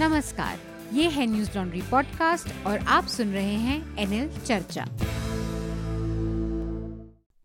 [0.00, 0.58] नमस्कार,
[0.92, 4.84] ये है न्यूज़ लॉन्ड्री पॉडकास्ट और आप सुन रहे हैं एनएल चर्चा।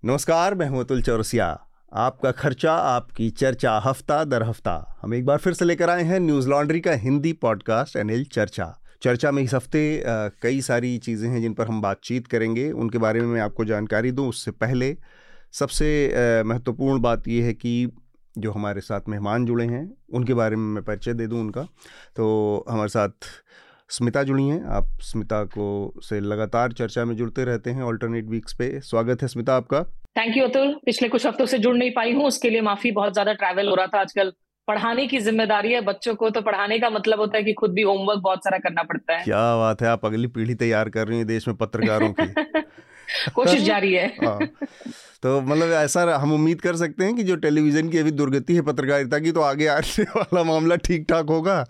[0.04, 1.48] नमस्कार, मैं हूँ अतुल चौरसिया।
[1.92, 6.20] आपका खर्चा, आपकी चर्चा, हफ़्ता दर हफ़्ता। हम एक बार फिर से लेकर आए हैं
[6.20, 10.04] न्यूज़ लॉन्ड्री का हिंदी पॉडकास्ट, एनएल चर्चा। चर्चा में इस हफ़्ते
[10.42, 14.12] कई सारी चीज़ें हैं जिन पर हम बातचीत करेंगे। उनके बारे में मैं आपको जानकारी
[14.12, 14.96] दूँ। उससे पहले
[15.54, 17.92] सबसे महत्वपूर्ण बात यह है कि
[18.38, 21.62] जो हमारे साथ मेहमान जुड़े हैं उनके बारे में मैं परिचय दे दूँ उनका।
[22.16, 23.30] तो हमारे साथ
[23.90, 28.54] स्मिता जुड़ी हैं। आप स्मिता को से लगातार चर्चा में जुड़ते रहते हैं ऑल्टरनेट वीक्स
[28.54, 29.84] पे। स्वागत है स्मिता आपका।
[30.18, 33.14] थैंक यू अतुल पिछले कुछ हफ्तों से जुड़ नहीं पाई हूँ उसके लिए माफ़ी बहुत
[33.14, 34.34] ज़्यादा ट्रैवल हो रहा था आजकल।
[34.68, 37.82] पढ़ाने की ज़िम्मेदारी है बच्चों को तो पढ़ाने का मतलब होता है कि खुद भी
[37.82, 41.18] होमवर्क बहुत सारा करना पड़ता है। क्या बात है आप अगली पीढ़ी तैयार कर रही
[41.18, 42.28] हैं देश में पत्रकारों की।
[43.36, 44.40] कोशिश जारी है। हाँ।
[45.24, 48.62] तो मतलब ऐसा हम उम्मीद कर सकते हैं कि जो टेलीविज़न की अभी दुर्गति है
[48.62, 51.66] पत्रकारिता की तो आगे आने वाला मामला ठीक ठाक होगा।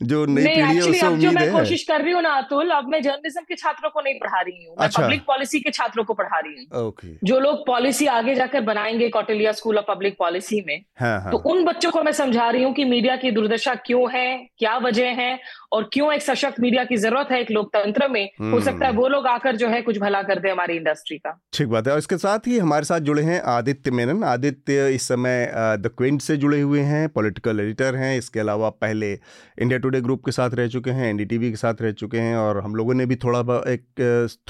[0.00, 2.88] जो नई पीढ़ी है उससे उम्मीद मैं है। कोशिश कर रही हूँ ना अतुल अब
[2.88, 6.14] मैं जर्नलिज्म के छात्रों को नहीं पढ़ा रही हूँ। अच्छा। पब्लिक पॉलिसी के छात्रों को
[6.14, 10.62] पढ़ा रही हूँ। ओके जो लोग पॉलिसी आगे जाकर बनाएँगे Kautilya school of public policy
[10.66, 13.74] में हाँ हाँ। तो उन बच्चों को मैं समझा रही हूँ कि मीडिया की दुर्दशा
[13.86, 14.26] क्यों है
[14.58, 15.38] क्या वजह है
[15.72, 19.00] और क्यों एक सशक्त मीडिया की ज़रूरत है एक लोकतंत्र में। हो सकता है हम्म।
[19.00, 21.92] वो लोग आकर जो है कुछ भला कर दे हमारी इंडस्ट्री का। ठीक बात है।
[21.92, 26.20] और इसके साथ ही हमारे साथ जुड़े हैं आदित्य मेनन। आदित्य इस समय द क्विंट
[26.22, 30.50] से जुड़े हुए हैं पॉलिटिकल एडिटर हैं। इसके अलावा पहले इंडिया टुडे ग्रुप के साथ
[30.54, 33.40] रह चुके हैं एनडीटीवी के साथ रह चुके हैं और हम लोगों ने भी थोड़ा
[33.68, 33.84] एक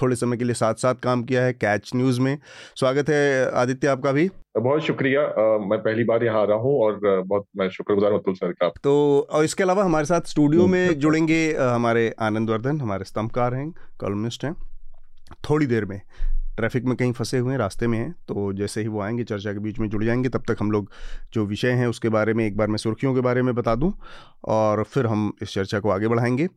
[0.02, 2.38] थोड़े समय के लिए साथ साथ काम किया है कैच न्यूज़ में।
[2.76, 6.80] स्वागत है आदित्य आपका भी। बहुत शुक्रिया। अ, मैं पहली बार यहाँ आ रहा हूँ
[6.80, 8.94] और बहुत मैं शुक्रगुजार हूँ अतुल सर का। तो
[9.30, 14.44] और इसके अलावा हमारे साथ स्टूडियो में जुड़ेंगे हमारे आनंद वर्धन हमारे स्तंभकार हैं कॉलमिस्ट
[14.44, 14.54] हैं।
[15.50, 16.00] थोड़ी देर में
[16.56, 19.52] ट्रैफ़िक में कहीं फंसे हुए हैं, रास्ते में हैं तो जैसे ही वो आएँगे, चर्चा
[19.52, 20.90] के बीच में जुड़ जाएँगे, तब तक हम लोग
[21.32, 23.92] जो विषय हैं उसके बारे में, एक बार मैं सुर्खियों के बारे में बता दूँ
[24.44, 26.48] और फिर हम इस चर्चा को आगे बढ़ाएँगे।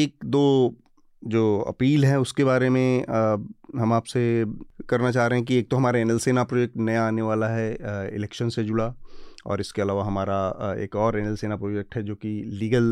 [0.00, 0.74] एक दो
[1.22, 3.04] जो अपील है उसके बारे में
[3.78, 4.44] हम आपसे
[4.88, 7.70] करना चाह रहे हैं कि एक तो हमारा एनएल सेना प्रोजेक्ट नया आने वाला है
[8.14, 8.94] इलेक्शन से जुड़ा
[9.46, 12.90] और इसके अलावा हमारा एक और एनएल सेना प्रोजेक्ट है जो कि लीगल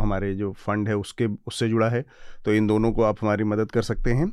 [0.00, 2.04] हमारे जो फंड है उसके, उससे जुड़ा है
[2.44, 4.32] तो इन दोनों को आप हमारी मदद कर सकते हैं।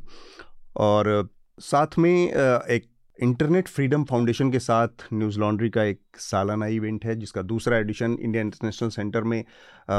[0.76, 1.28] और
[1.58, 2.86] साथ में एक
[3.18, 8.16] इंटरनेट फ्रीडम फाउंडेशन के साथ न्यूज़ लॉन्ड्री का एक सालाना इवेंट है जिसका दूसरा एडिशन
[8.20, 9.44] इंडिया इंटरनेशनल सेंटर में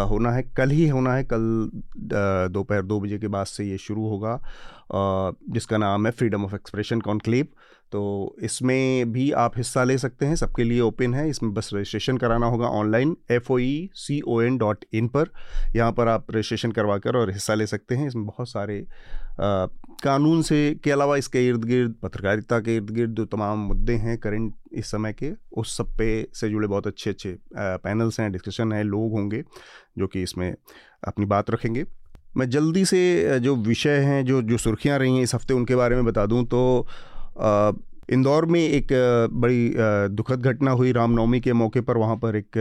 [0.10, 1.70] होना है। कल ही होना है कल
[2.52, 4.40] दोपहर दो बजे के बाद से ये शुरू होगा
[5.54, 7.48] जिसका नाम है फ्रीडम ऑफ़ एक्सप्रेशन कॉन्क्लेव।
[7.92, 12.18] तो इसमें भी आप हिस्सा ले सकते हैं सबके लिए ओपन है। इसमें बस रजिस्ट्रेशन
[12.18, 15.30] कराना होगा online F O E C O N dot in पर।
[15.76, 19.68] यहाँ पर आप रजिस्ट्रेशन करवा कर और हिस्सा ले सकते हैं। इसमें बहुत सारे अ,
[20.04, 24.18] कानून से के अलावा इसके इर्द गिर्द, पत्रकारिता के इर्द गिर्द जो तमाम मुद्दे हैं
[24.18, 28.72] करंट इस समय के, उस सब पे से जुड़े बहुत अच्छे अच्छे पैनल्स हैं डिस्कशन
[28.74, 29.44] हैं, लोग होंगे
[29.98, 30.54] जो कि इसमें
[31.08, 31.86] अपनी बात रखेंगे।
[32.38, 35.96] मैं जल्दी से जो विषय हैं, जो जो सुर्खियाँ रही हैं इस हफ़्ते उनके बारे
[35.96, 36.62] में बता दूँ तो
[38.10, 38.88] इंदौर में एक
[39.34, 39.74] बड़ी
[40.16, 42.58] दुखद घटना हुई रामनवमी के मौके पर। वहाँ पर एक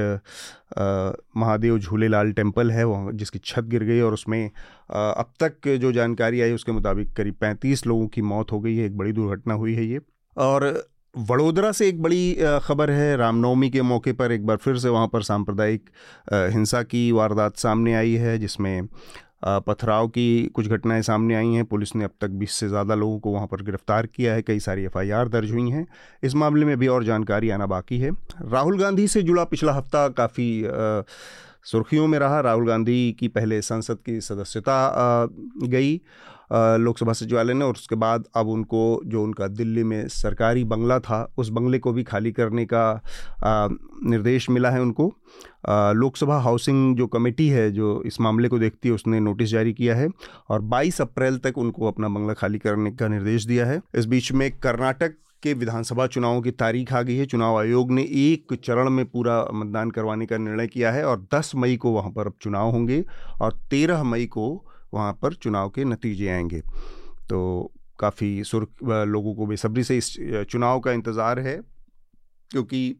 [1.36, 4.44] महादेव झूलेलाल टेंपल है, वहाँ जिसकी छत गिर गई और उसमें
[4.90, 8.86] अब तक जो जानकारी आई उसके मुताबिक करीब पैंतीस लोगों की मौत हो गई है।
[8.86, 10.00] एक बड़ी दुर्घटना हुई है ये।
[10.36, 10.72] और
[11.14, 15.08] वडोदरा से एक बड़ी खबर है, रामनवमी के मौके पर एक बार फिर से वहाँ
[15.08, 15.90] पर सांप्रदायिक
[16.32, 18.88] हिंसा की वारदात सामने आई है, जिसमें
[19.44, 23.18] पथराव की कुछ घटनाएँ सामने आई हैं। पुलिस ने अब तक 20 से ज़्यादा लोगों
[23.18, 25.86] को वहाँ पर गिरफ़्तार किया है। कई सारी एफआईआर दर्ज हुई हैं।
[26.22, 28.10] इस मामले में भी और जानकारी आना बाकी है।
[28.42, 30.64] राहुल गांधी से जुड़ा पिछला हफ़्ता काफ़ी
[31.64, 35.28] सुर्खियों में रहा। राहुल गांधी की पहले संसद की सदस्यता
[35.62, 36.00] गई।
[36.52, 41.32] लोकसभा सचिवालय ने और उसके बाद अब उनको जो उनका दिल्ली में सरकारी बंगला था,
[41.38, 43.02] उस बंगले को भी खाली करने का
[44.06, 45.06] निर्देश मिला है उनको।
[45.94, 49.96] लोकसभा हाउसिंग जो कमेटी है, जो इस मामले को देखती है, उसने नोटिस जारी किया
[49.96, 50.08] है
[50.48, 54.32] और 22 अप्रैल तक उनको अपना बंगला खाली करने का निर्देश दिया है। इस बीच
[54.32, 58.90] में कर्नाटक के विधानसभा चुनावों की तारीख आ गई है। चुनाव आयोग ने एक चरण
[58.90, 62.34] में पूरा मतदान करवाने का निर्णय किया है और 10 मई को वहाँ पर अब
[62.42, 63.04] चुनाव होंगे
[63.40, 66.60] और 13 मई को वहाँ पर चुनाव के नतीजे आएँगे।
[67.28, 70.16] तो काफ़ी सुर्ख लोगों को बेसब्री से इस
[70.50, 71.60] चुनाव का इंतज़ार है,
[72.50, 72.94] क्योंकि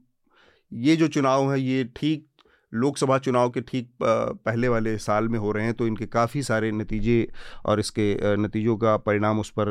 [0.72, 2.26] ये जो चुनाव है, ये ठीक
[2.72, 6.70] लोकसभा चुनाव के ठीक पहले वाले साल में हो रहे हैं तो इनके काफ़ी सारे
[6.72, 7.26] नतीजे
[7.66, 9.68] और इसके नतीजों का परिणाम उस पर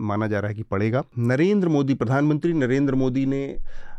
[0.00, 3.46] माना जा रहा है कि पड़ेगा। नरेंद्र मोदी, प्रधानमंत्री नरेंद्र मोदी ने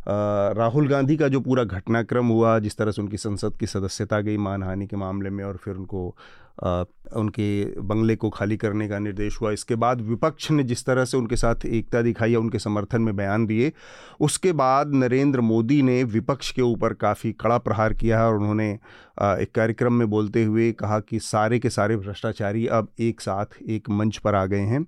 [0.08, 4.38] राहुल गांधी का जो पूरा घटनाक्रम हुआ, जिस तरह से उनकी संसद की सदस्यता गई,
[4.40, 6.16] मानहानि के मामले में, और फिर उनको
[6.58, 11.18] उनके बंगले को खाली करने का निर्देश हुआ। इसके बाद विपक्ष ने जिस तरह से
[11.18, 13.72] उनके साथ एकता दिखाई या उनके समर्थन में बयान दिए,
[14.20, 19.52] उसके बाद नरेंद्र मोदी ने विपक्ष के ऊपर काफ़ी कड़ा प्रहार किया और उन्होंने एक
[19.56, 24.18] कार्यक्रम में बोलते हुए कहा कि सारे के सारे भ्रष्टाचारी अब एक साथ, एक मंच
[24.18, 24.84] पर आ गए हैं।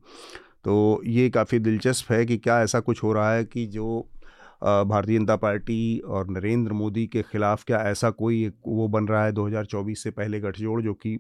[0.66, 4.06] तो ये काफ़ी दिलचस्प है कि क्या ऐसा कुछ हो रहा है कि जो
[4.62, 9.32] भारतीय जनता पार्टी और नरेंद्र मोदी के ख़िलाफ़ क्या ऐसा कोई वो बन रहा है
[9.32, 11.16] 2024 से पहले गठजोड़ जो कि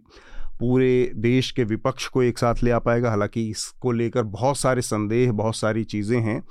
[0.60, 3.10] पूरे देश के विपक्ष को एक साथ ले आ पाएगा?
[3.10, 6.42] हालाँकि इसको लेकर बहुत सारे संदेह, बहुत सारी चीज़ें हैं।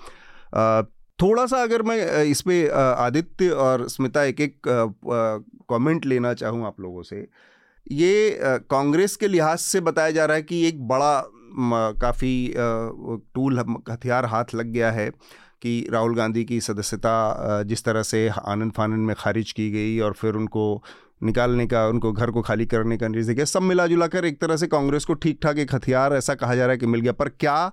[1.19, 4.57] थोड़ा सा अगर मैं इस पर आदित्य और स्मिता एक एक
[5.71, 7.27] कमेंट लेना चाहूँ आप लोगों से।
[7.87, 8.39] ये
[8.71, 11.23] कांग्रेस के लिहाज से बताया जा रहा है कि एक बड़ा
[12.01, 12.55] काफ़ी
[13.35, 13.59] टूल
[13.91, 15.11] हथियार हाथ लग गया है।
[15.63, 20.13] कि राहुल गांधी की सदस्यता जिस तरह से आनंद फानंद में खारिज की गई और
[20.13, 20.83] फिर उनको
[21.23, 24.41] निकालने का, उनको घर को खाली करने का निर्देश दिया, सब मिला जुला कर एक
[24.41, 27.01] तरह से कांग्रेस को ठीक ठाक एक हथियार ऐसा कहा जा रहा है कि मिल
[27.01, 27.73] गया। पर क्या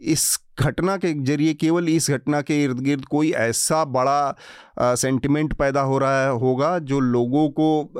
[0.00, 5.80] इस घटना के ज़रिए, केवल इस घटना के इर्द गिर्द कोई ऐसा बड़ा सेंटिमेंट पैदा
[5.80, 7.92] हो रहा है, होगा जो लोगों को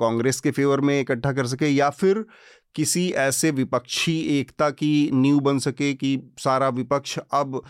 [0.00, 2.24] कांग्रेस के फेवर में इकट्ठा कर सके या फिर
[2.74, 7.62] किसी ऐसे विपक्षी एकता की नींव बन सके कि सारा विपक्ष अब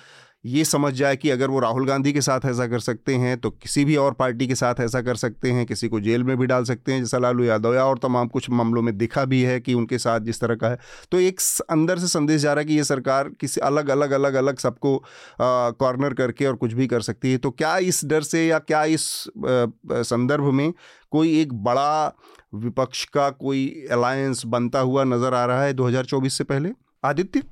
[0.44, 3.50] ये समझ जाए कि अगर वो राहुल गांधी के साथ ऐसा कर सकते हैं तो
[3.52, 6.46] किसी भी और पार्टी के साथ ऐसा कर सकते हैं, किसी को जेल में भी
[6.46, 9.58] डाल सकते हैं, जैसा लालू यादव या और तमाम कुछ मामलों में दिखा भी है
[9.60, 10.78] कि उनके साथ जिस तरह का है।
[11.12, 11.40] तो एक
[11.70, 14.96] अंदर से संदेश जा रहा है कि ये सरकार किसी अलग अलग अलग अलग सबको
[15.40, 18.84] कॉर्नर करके और कुछ भी कर सकती है। तो क्या इस डर से या क्या
[18.86, 19.02] इस
[19.38, 20.72] संदर्भ में
[21.12, 22.14] कोई एक बड़ा
[22.54, 26.70] विपक्ष का कोई अलायंस बनता हुआ नज़र आ रहा है 2024 से पहले?
[27.04, 27.42] आदित्य?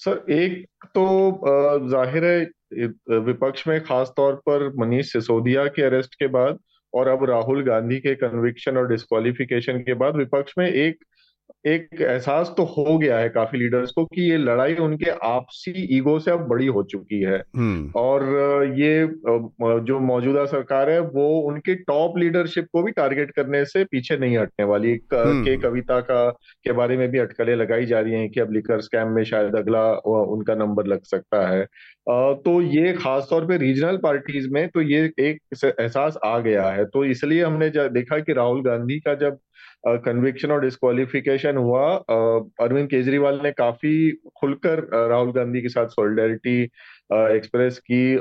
[0.00, 6.26] सर, एक तो ज़ाहिर है विपक्ष में खास तौर पर मनीष सिसोदिया के अरेस्ट के
[6.28, 6.58] बाद
[6.92, 11.04] और अब राहुल गांधी के कन्विक्शन और डिस्कालिफिकेशन के बाद विपक्ष में एक
[11.66, 16.18] एक एहसास तो हो गया है काफ़ी लीडर्स को कि ये लड़ाई उनके आपसी ईगो
[16.18, 18.24] से अब बड़ी हो चुकी है हम्म। और
[18.78, 19.06] ये
[19.82, 24.38] जो मौजूदा सरकार है वो उनके टॉप लीडरशिप को भी टारगेट करने से पीछे नहीं
[24.38, 26.28] हटने वाली के हम्म। कविता का
[26.64, 29.56] के बारे में भी अटकलें लगाई जा रही हैं कि अब लिकर स्कैम में शायद
[29.56, 29.84] अगला
[30.28, 31.66] उनका नंबर लग सकता है
[32.08, 37.04] तो ये खासतौर पे रीजनल पार्टीज़ में तो ये एक एहसास आ गया है तो
[37.06, 39.38] इसलिए हमने देखा कि राहुल गांधी का जब
[39.84, 41.84] कन्विक्शन और डिस्कालिफिकेशन हुआ।
[42.60, 44.10] अरविंद केजरीवाल ने काफ़ी
[44.40, 46.62] खुलकर राहुल गांधी के साथ सॉलिडेरिटी
[47.10, 48.18] एक्सप्रेस की।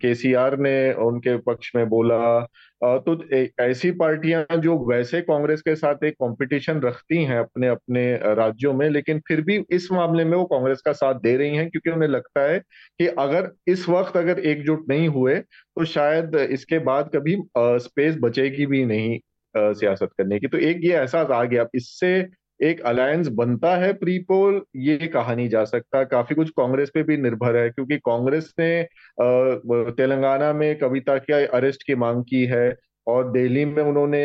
[0.00, 2.40] केसीआर ने उनके पक्ष में बोला।
[2.82, 3.18] तो
[3.60, 8.04] ऐसी पार्टियाँ जो वैसे कांग्रेस के साथ एक कंपटीशन रखती हैं अपने अपने
[8.34, 11.68] राज्यों में, लेकिन फिर भी इस मामले में वो कांग्रेस का साथ दे रही हैं,
[11.70, 12.58] क्योंकि उन्हें लगता है
[13.00, 18.66] कि अगर इस वक्त अगर एकजुट नहीं हुए तो शायद इसके बाद कभी स्पेस बचेगी
[18.66, 19.18] भी नहीं।
[19.54, 22.14] सियासत करने की। तो एक ये एहसास आ गया। इससे
[22.60, 27.02] एक अलायंस बनता है प्री पोल ये कहा नहीं जा सकता। काफ़ी कुछ कांग्रेस पे
[27.02, 28.82] भी निर्भर है, क्योंकि कांग्रेस ने
[29.92, 32.74] तेलंगाना में कविता के अरेस्ट की मांग की है
[33.06, 34.22] और दिल्ली में उन्होंने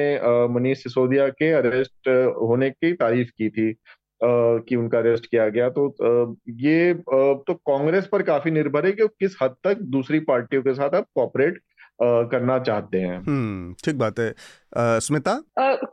[0.54, 2.08] मनीष सिसोदिया के अरेस्ट
[2.42, 3.74] होने की तारीफ़ की थी
[4.22, 9.38] कि उनका अरेस्ट किया गया। तो ये तो कांग्रेस पर काफ़ी निर्भर है कि किस
[9.42, 11.60] हद तक दूसरी पार्टियों के साथ अब कॉपरेट
[12.02, 14.34] करना चाहते हैं। हम्म ठीक बात है।
[14.78, 15.42] स्मिता?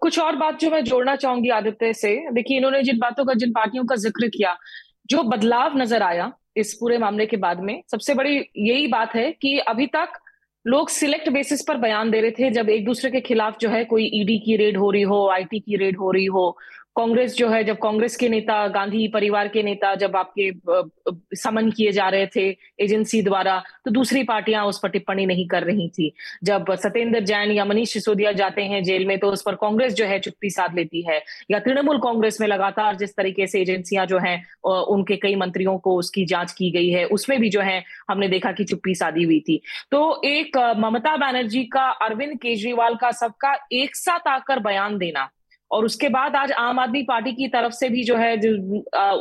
[0.01, 3.53] कुछ और बात जो मैं जोड़ना चाहूँगी आदित्य से देखिए इन्होंने जिन बातों का जिन
[3.53, 4.57] पार्टियों का ज़िक्र किया
[5.11, 9.31] जो बदलाव नज़र आया इस पूरे मामले के बाद में सबसे बड़ी यही बात है
[9.33, 10.19] कि अभी तक
[10.65, 13.85] लोग सिलेक्ट बेसिस पर बयान दे रहे थे जब एक दूसरे के खिलाफ जो है
[13.85, 16.44] कोई ईडी की रेड हो रही हो आईटी की रेड हो रही हो
[16.96, 20.51] कांग्रेस जो है, जब कांग्रेस के नेता, गांधी परिवार के नेता जब आपके
[21.37, 22.44] समन किए जा रहे थे
[22.81, 26.13] एजेंसी द्वारा तो दूसरी पार्टियाँ उस पर टिप्पणी नहीं कर रही थी।
[26.44, 30.06] जब सत्येंद्र जैन या मनीष सिसोदिया जाते हैं जेल में तो उस पर कांग्रेस जो
[30.06, 31.20] है चुप्पी साध लेती है।
[31.51, 35.96] या तृणमूल कांग्रेस में लगातार जिस तरीके से एजेंसियाँ जो है उनके कई मंत्रियों को
[35.99, 39.41] उसकी जाँच की गई है, उसमें भी जो है हमने देखा कि चुप्पी साधी हुई
[39.41, 45.31] थी। तो एक ममता बनर्जी का, अरविंद केजरीवाल का सबका एक साथ आकर बयान देना
[45.72, 48.56] और उसके बाद आज आम आदमी पार्टी की तरफ़ से भी जो है जो,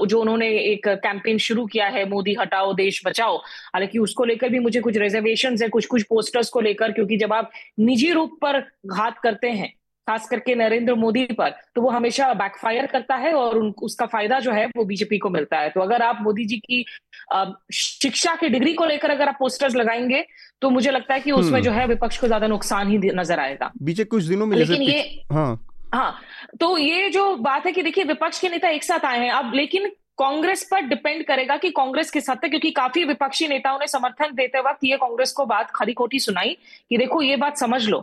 [0.06, 4.60] जो उन्होंने एक कैंपेन शुरू किया है मोदी हटाओ देश बचाओ। हालाँकि उसको लेकर भी
[4.60, 8.60] मुझे कुछ रिजर्वेशन है कुछ कुछ पोस्टर्स को लेकर क्योंकि जब आप निजी रूप पर
[8.88, 9.74] घात करते हैं
[10.08, 14.40] खास करके नरेंद्र मोदी पर तो वो हमेशा बैकफायर करता है और उन, उसका फ़ायदा
[14.40, 16.84] जो है वो बीजेपी को मिलता है। तो अगर आप मोदी जी की
[17.74, 20.26] शिक्षा की डिग्री को लेकर अगर आप पोस्टर्स लगाएँगे
[20.62, 23.40] तो मुझे लगता है कि उसमें हम्म। जो है विपक्ष को ज़्यादा नुकसान ही नज़र
[23.40, 26.20] आएगा। बीजे कुछ दिनों में लेकिन ये हाँ। हाँ
[26.60, 29.54] तो ये जो बात है कि देखिए विपक्ष के नेता एक साथ आए हैं। अब
[29.56, 33.88] लेकिन कांग्रेस पर डिपेंड करेगा कि कांग्रेस किस हद तक क्योंकि काफ़ी विपक्षी नेताओं ने
[33.88, 36.58] समर्थन देते वक्त ये कांग्रेस को बात खरी खोटी सुनाई
[36.90, 38.00] कि देखो ये बात समझ लो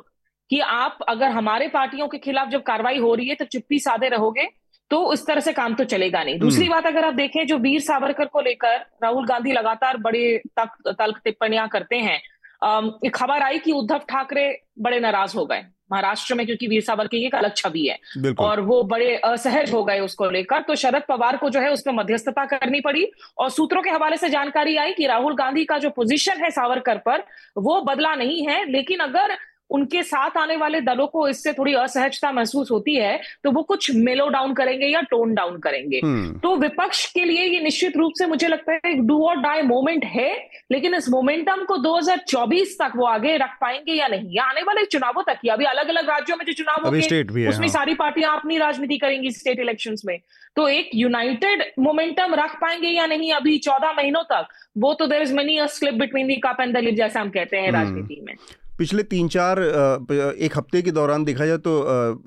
[0.51, 4.09] कि आप अगर हमारे पार्टियों के खिलाफ जब कार्रवाई हो रही है तो चुप्पी साधे
[4.09, 4.49] रहोगे
[4.91, 7.57] तो इस तरह से काम तो चलेगा नहीं। दूसरी हम्म। बात अगर आप देखें जो
[7.59, 10.23] वीर सावरकर को लेकर राहुल गांधी लगातार बड़े
[10.59, 12.17] तक तल्ख टिप्पणियाँ करते हैं
[13.07, 14.47] एक खबर आई कि उद्धव ठाकरे
[14.79, 18.61] बड़े नाराज़ हो गए। महाराष्ट्र में क्योंकि वीर सावर की एक अलग छवि है। और
[18.61, 22.45] वो बड़े असहज हो गए उसको लेकर तो शरद पवार को जो है उसमें मध्यस्थता
[22.47, 23.07] करनी पड़ी
[23.39, 26.99] और सूत्रों के हवाले से जानकारी आई कि राहुल गांधी का जो पोजीशन है सावरकर
[26.99, 27.25] पर
[27.59, 29.37] वो बदला नहीं है। लेकिन अगर
[29.71, 33.91] उनके साथ आने वाले दलों को इससे थोड़ी असहजता महसूस होती है तो वो कुछ
[33.97, 38.13] मेलो डाउन करेंगे या टोन डाउन करेंगे हम्म। तो विपक्ष के लिए ये निश्चित रूप
[38.19, 40.31] से मुझे लगता है एक डू और डाई मोमेंट है
[40.73, 44.85] लेकिन इस मोमेंटम को 2024 तक वो आगे रख पाएँगे या नहीं या आने वाले
[44.87, 48.37] चुनावों तक ही अभी अलग अलग राज्यों में जो चुनाव होंगे उसमें हाँ। सारी पार्टियाँ
[48.37, 50.19] अपनी राजनीति करेंगी स्टेट इलेक्शन में
[50.57, 54.49] तो एक यूनाइटेड मोमेंटम रख पाएँगे या नहीं अभी चौदह महीनों तक
[54.79, 57.57] वो तो there is many slip between the cup and the lip जैसा हम कहते
[57.57, 58.35] हैं हम्म। राजनीति में
[58.79, 61.81] पिछले तीन चार एक हफ़्ते के दौरान देखा जाए तो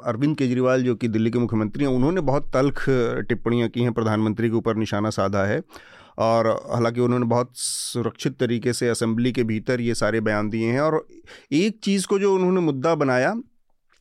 [0.06, 2.86] अरविंद केजरीवाल, जो कि दिल्ली के मुख्यमंत्री हैं, उन्होंने बहुत तल्ख
[3.30, 5.62] टिप्पणियाँ की हैं, प्रधानमंत्री के ऊपर निशाना साधा है।
[6.20, 10.82] और हालाँकि उन्होंने बहुत सुरक्षित तरीके से असेंबली के भीतर ये सारे बयान दिए हैं
[10.82, 11.06] और
[11.54, 13.34] एक चीज़ को जो उन्होंने मुद्दा बनाया,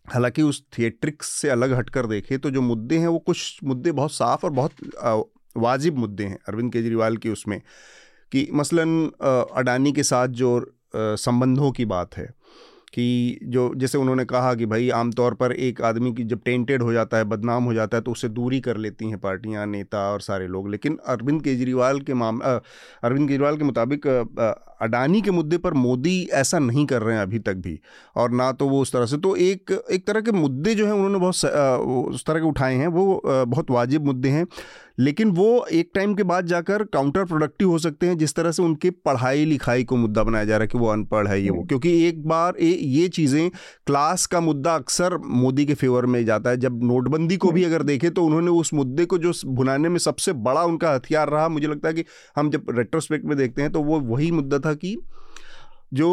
[0.06, 4.12] हालाँकि उस थिएट्रिक्स से अलग हटकर देखे तो जो मुद्दे हैं, वो कुछ मुद्दे बहुत
[4.12, 7.60] साफ़ और बहुत वाजिब मुद्दे हैं अरविंद केजरीवाल के उसमें,
[8.32, 9.10] कि मसलन
[9.56, 10.52] अडानी के साथ जो
[10.96, 12.28] संबंधों की बात है।
[12.92, 16.92] कि जो, जैसे उन्होंने कहा कि भाई आमतौर पर एक आदमी की जब टेंटेड हो
[16.92, 20.20] जाता है, बदनाम हो जाता है तो उससे दूरी कर लेती हैं पार्टियाँ, नेता और
[20.20, 24.06] सारे लोग। लेकिन अरविंद केजरीवाल के माम अरविंद केजरीवाल के मुताबिक
[24.82, 27.78] अडानी के मुद्दे पर मोदी ऐसा नहीं कर रहे हैं अभी तक भी।
[28.16, 30.92] और ना तो वो उस तरह से तो एक एक तरह के मुद्दे जो हैं
[30.92, 34.46] उन्होंने बहुत उस तरह के उठाए हैं, वो बहुत वाजिब मुद्दे हैं।
[35.00, 38.62] लेकिन वो एक टाइम के बाद जाकर काउंटर प्रोडक्टिव हो सकते हैं जिस तरह से
[38.62, 41.56] उनके पढ़ाई लिखाई को मुद्दा बनाया जा रहा है कि वो अनपढ़ है ये वो
[41.56, 43.50] हम्म। क्योंकि एक बार ए, ये चीज़ें
[43.86, 47.74] क्लास का मुद्दा अक्सर मोदी के फेवर में जाता है जब नोटबंदी को भी हम्म।
[47.74, 51.48] अगर देखें तो उन्होंने उस मुद्दे को जो भुनाने में सबसे बड़ा उनका हथियार रहा
[51.50, 52.04] मुझे लगता है कि
[52.36, 54.96] हम जब रेट्रोस्पेक्ट में देखते हैं तो वो वही मुद्दा था कि
[55.94, 56.10] जो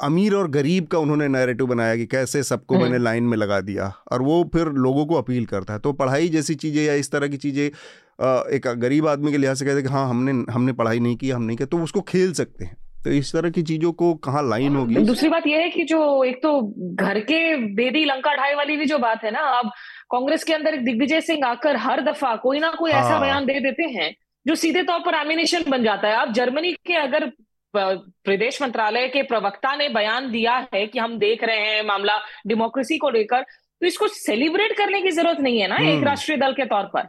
[0.00, 3.60] अमीर और गरीब का उन्होंने नैरेटिव बनाया कि कैसे सबको मैंने लाइन हम्म। में लगा
[3.62, 7.10] दिया और वो फिर लोगों को अपील करता है तो पढ़ाई जैसी चीज़ें या इस
[7.10, 7.70] तरह की चीज़ें
[8.18, 11.30] एक गरीब आदमी के लिहाज से कहते हैं कि हाँ हमने हमने पढ़ाई नहीं की
[11.30, 14.42] हम नहीं किया तो उसको खेल सकते हैं तो इस तरह की चीज़ों को कहाँ
[14.42, 16.60] लाइन होगी दूसरी बात यह है कि जो एक तो
[16.96, 17.40] घर के
[17.74, 19.70] बेदी लंका ढाई वाली भी जो बात है ना अब
[20.10, 23.46] कांग्रेस के अंदर एक दिग्विजय सिंह आकर हर दफ़ा कोई ना कोई ऐसा हाँ। बयान
[23.46, 24.14] दे देते हैं
[24.46, 27.30] जो सीधे तौर पर एमिनेशन बन जाता है अब जर्मनी के अगर
[27.74, 32.98] प्रदेश मंत्रालय के प्रवक्ता ने बयान दिया है कि हम देख रहे हैं मामला डेमोक्रेसी
[32.98, 36.52] को लेकर तो इसको सेलिब्रेट करने की ज़रूरत नहीं है ना एक हम्म। राष्ट्रीय दल
[36.52, 37.08] के तौर पर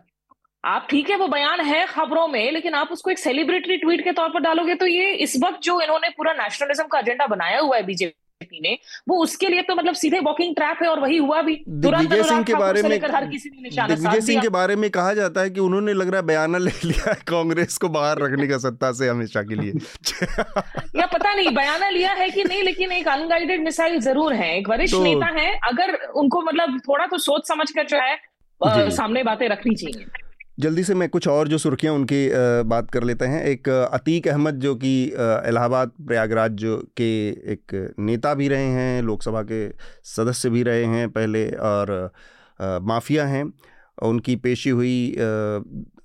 [0.66, 4.12] आप ठीक है वो बयान है खबरों में लेकिन आप उसको एक सेलिब्रिटी ट्वीट के
[4.12, 7.76] तौर पर डालोगे तो ये इस वक्त जो इन्होंने पूरा नेशनलिज्म का एजेंडा बनाया हुआ
[7.76, 8.78] है बीजेपी ने
[9.10, 12.44] वो उसके लिए तो मतलब सीधे वॉकिंग ट्रैप है और वही हुआ भी। दिग्विजय सिंह
[12.44, 15.60] के बारे में हर किसी ने दिग्विजय सिंह के बारे में कहा जाता है कि
[15.60, 19.10] उन्होंने लग रहा है बयान ले लिया है कांग्रेस को बाहर रखने का सत्ता से
[19.10, 19.72] हमेशा के लिए।
[21.00, 24.70] या पता नहीं बयाना लिया है कि नहीं लेकिन एक अनगाइडेड मिसाइल ज़रूर है। एक
[24.70, 29.24] वरिष्ठ तो, नेता है अगर उनको मतलब थोड़ा तो सोच समझ कर जो है सामने
[29.24, 30.25] बातें रखनी चाहिए।
[30.58, 32.28] जल्दी से मैं कुछ और जो सुर्खियाँ उनकी
[32.66, 36.60] बात कर लेते हैं। एक, अतीक अहमद जो कि इलाहाबाद प्रयागराज
[36.98, 37.08] के
[37.54, 39.68] एक नेता भी रहे हैं, लोकसभा के
[40.06, 41.92] सदस्य भी रहे हैं पहले और
[42.60, 43.44] माफिया हैं।
[44.04, 45.12] उनकी पेशी हुई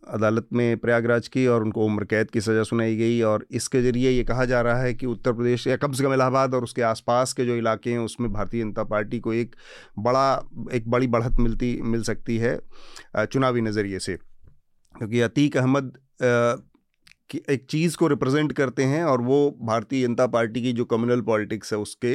[0.09, 4.11] अदालत में प्रयागराज की और उनको उम्र कैद की सज़ा सुनाई गई और इसके ज़रिए
[4.11, 6.83] ये कहा जा रहा है कि उत्तर प्रदेश या कम से कम इलाहाबाद और उसके
[6.83, 9.55] आसपास के जो इलाके हैं उसमें भारतीय जनता पार्टी को एक
[9.99, 10.43] बड़ा,
[10.73, 12.59] एक बड़ी बढ़त मिलती, मिल सकती है
[13.17, 14.19] चुनावी नज़रिए से।
[14.95, 15.93] क्योंकि अतीक अहमद
[17.51, 21.73] एक चीज़ को रिप्रेजेंट करते हैं और वो भारतीय जनता पार्टी की जो कम्युनल पॉलिटिक्स
[21.73, 22.15] है, उसके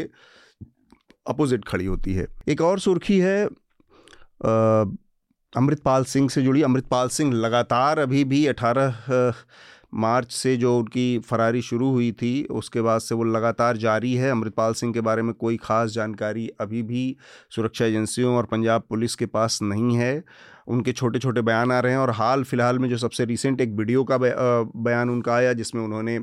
[1.27, 3.45] अपोजिट खड़ी होती है। एक और सुर्खी है
[5.53, 9.33] अमृतपाल सिंह से जुड़ी। अमृतपाल सिंह लगातार अभी भी 18
[9.93, 14.31] मार्च से जो उनकी फरारी शुरू हुई थी, उसके बाद से वो लगातार जारी है।
[14.31, 17.15] अमृतपाल सिंह के बारे में कोई ख़ास जानकारी अभी भी
[17.55, 20.23] सुरक्षा एजेंसियों और पंजाब पुलिस के पास नहीं है।
[20.67, 23.73] उनके छोटे छोटे बयान आ रहे हैं और हाल फ़िलहाल में जो सबसे रिसेंट एक
[23.73, 26.19] वीडियो का बयान उनका आया जिसमें उन्होंने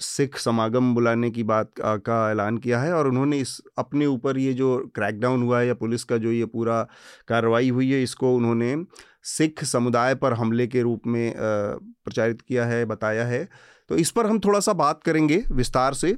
[0.00, 4.52] सिख समागम बुलाने की बात का ऐलान किया है और उन्होंने इस, अपने ऊपर ये
[4.54, 6.80] जो क्रैकडाउन हुआ है या पुलिस का जो ये पूरा
[7.28, 8.76] कार्रवाई हुई है, इसको उन्होंने
[9.24, 13.48] सिख समुदाय पर हमले के रूप में प्रचारित किया है, बताया है।
[13.90, 16.16] तो इस पर हम थोड़ा सा बात करेंगे विस्तार से।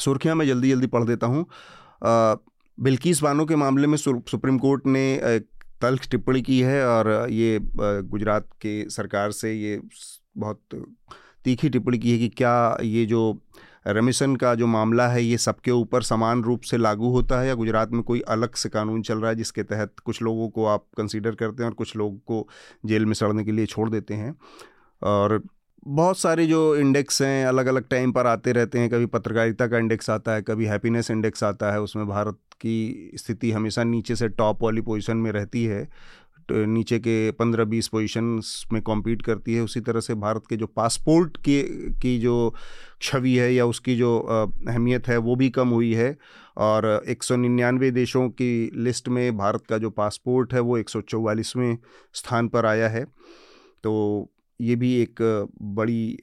[0.00, 1.46] सुर्खियाँ मैं जल्दी जल्दी पढ़ देता हूँ।
[2.78, 5.40] बिल्किस बानो के मामले में सुप्रीम कोर्ट ने
[5.84, 9.80] तल्ख टिप्पणी की है और ये गुजरात के सरकार से ये
[10.38, 10.60] बहुत
[11.44, 13.22] तीखी टिप्पणी की है कि क्या ये जो
[13.86, 17.54] रेमिशन का जो मामला है ये सबके ऊपर समान रूप से लागू होता है या
[17.54, 20.86] गुजरात में कोई अलग से कानून चल रहा है जिसके तहत कुछ लोगों को आप
[20.96, 22.48] कंसीडर करते हैं और कुछ लोगों को
[22.86, 24.34] जेल में सड़ने के लिए छोड़ देते हैं?
[25.02, 25.42] और
[25.86, 29.78] बहुत सारे जो इंडेक्स हैं अलग अलग टाइम पर आते रहते हैं। कभी पत्रकारिता का
[29.78, 34.28] इंडेक्स आता है, कभी हैप्पीनेस इंडेक्स आता है। उसमें भारत की स्थिति हमेशा नीचे से
[34.28, 35.84] टॉप वाली पोजीशन में रहती है।
[36.48, 40.56] तो नीचे के पंद्रह बीस पोजीशंस में कॉम्पीट करती है। उसी तरह से भारत के
[40.56, 41.62] जो पासपोर्ट की
[42.02, 42.54] की जो
[43.02, 44.18] छवि है या उसकी जो
[44.68, 46.16] अहमियत है, वो भी कम हुई है।
[46.56, 50.88] और एक सौ निन्यानवे देशों की लिस्ट में भारत का जो पासपोर्ट है, वो एक
[50.88, 51.78] सौ चौवालीसवें
[52.12, 53.04] स्थान पर आया है।
[53.84, 54.30] तो
[54.64, 55.22] ये भी एक
[55.74, 56.18] बड़ी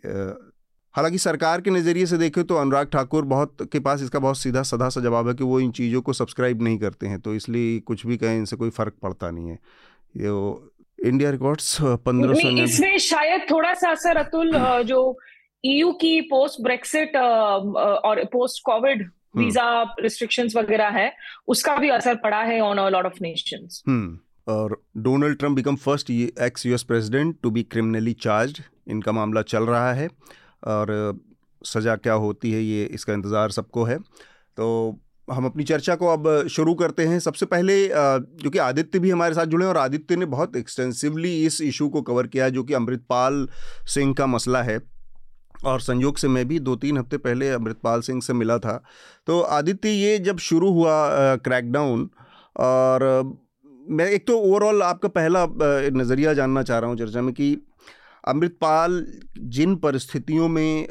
[0.95, 4.63] हालाँकि सरकार के नज़रिए से देखें तो अनुराग ठाकुर बहुत के पास इसका बहुत सीधा
[4.63, 7.79] सदा सा जवाब है कि वो इन चीज़ों को सब्सक्राइब नहीं करते हैं तो इसलिए
[7.87, 9.59] कुछ भी कहें इनसे कोई फ़र्क पड़ता नहीं है।
[10.15, 14.51] ये इंडिया रिकॉर्ड्स पंद्रह सौ इसमें शायद थोड़ा सा असर अतुल
[14.87, 14.99] जो
[15.63, 21.11] ईयू की पोस्ट ब्रेक्सिट और पोस्ट कोविड वीज़ा रिस्ट्रिक्शंस वगैरह है
[21.47, 23.81] उसका भी असर पड़ा है on a lot of nations
[24.47, 29.63] और Donald Trump become first ex US president to be criminally charge इनका मामला चल
[29.65, 30.07] रहा है
[30.67, 31.19] और
[31.61, 36.47] सज़ा क्या होती है ये इसका इंतज़ार सबको है। तो हम अपनी चर्चा को अब
[36.49, 40.25] शुरू करते हैं। सबसे पहले क्योंकि आदित्य भी हमारे साथ जुड़े हैं और आदित्य ने
[40.27, 43.47] बहुत एक्सटेंसिवली इस इशू को कवर किया है जो कि अमृतपाल
[43.87, 44.79] सिंह का मसला है।
[45.65, 48.81] और संयोग से मैं भी दो तीन हफ़्ते पहले अमृतपाल सिंह से मिला था।
[49.27, 52.09] तो आदित्य ये जब शुरू हुआ क्रैकडाउन
[52.55, 53.03] और
[53.89, 55.45] मैं एक तो ओवरऑल आपका पहला
[55.93, 57.57] नज़रिया जानना चाह रहा हूँ चर्चा में कि
[58.27, 59.05] अमृतपाल
[59.37, 60.87] जिन परिस्थितियों में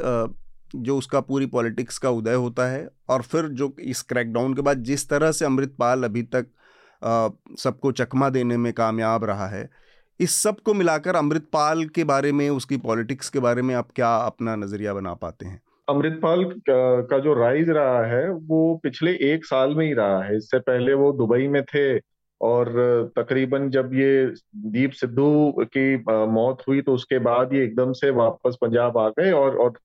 [0.77, 4.83] जो उसका पूरी पॉलिटिक्स का उदय होता है और फिर जो इस क्रैकडाउन के बाद
[4.83, 6.47] जिस तरह से अमृतपाल अभी तक
[7.59, 9.69] सबको चकमा देने में कामयाब रहा है,
[10.21, 14.57] इस सबको मिलाकर अमृतपाल के बारे में, उसकी पॉलिटिक्स के बारे में आप क्या अपना
[14.57, 15.61] नज़रिया बना पाते हैं?
[15.89, 20.59] अमृतपाल का जो राइज रहा है, वो पिछले एक साल में ही रहा है। इससे
[20.61, 21.99] पहले वो दुबई में थे
[22.41, 22.69] और
[23.17, 24.11] तकरीबन जब ये
[24.71, 25.97] दीप सिद्धू की
[26.31, 29.79] मौत हुई तो उसके बाद ये एकदम से वापस पंजाब आ गए और और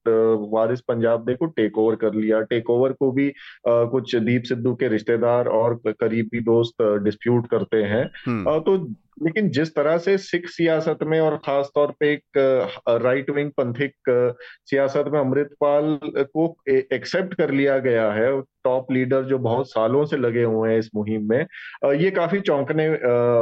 [0.52, 3.32] वारिस पंजाब ने को टेक ओवर कर लिया टेक ओवर को भी
[3.68, 8.78] कुछ दीप सिद्धू के रिश्तेदार और करीबी दोस्त डिस्प्यूट करते हैं हम्म। तो
[9.24, 12.24] लेकिन जिस तरह से सिख सियासत में और खास तौर पे एक
[13.04, 13.94] राइट विंग पंथिक
[14.66, 20.18] सियासत में अमृतपाल को एक्सेप्ट कर लिया गया है टॉप लीडर जो बहुत सालों से
[20.18, 21.46] लगे हुए हैं इस मुहिम में
[21.96, 22.90] ये काफ़ी चौंकने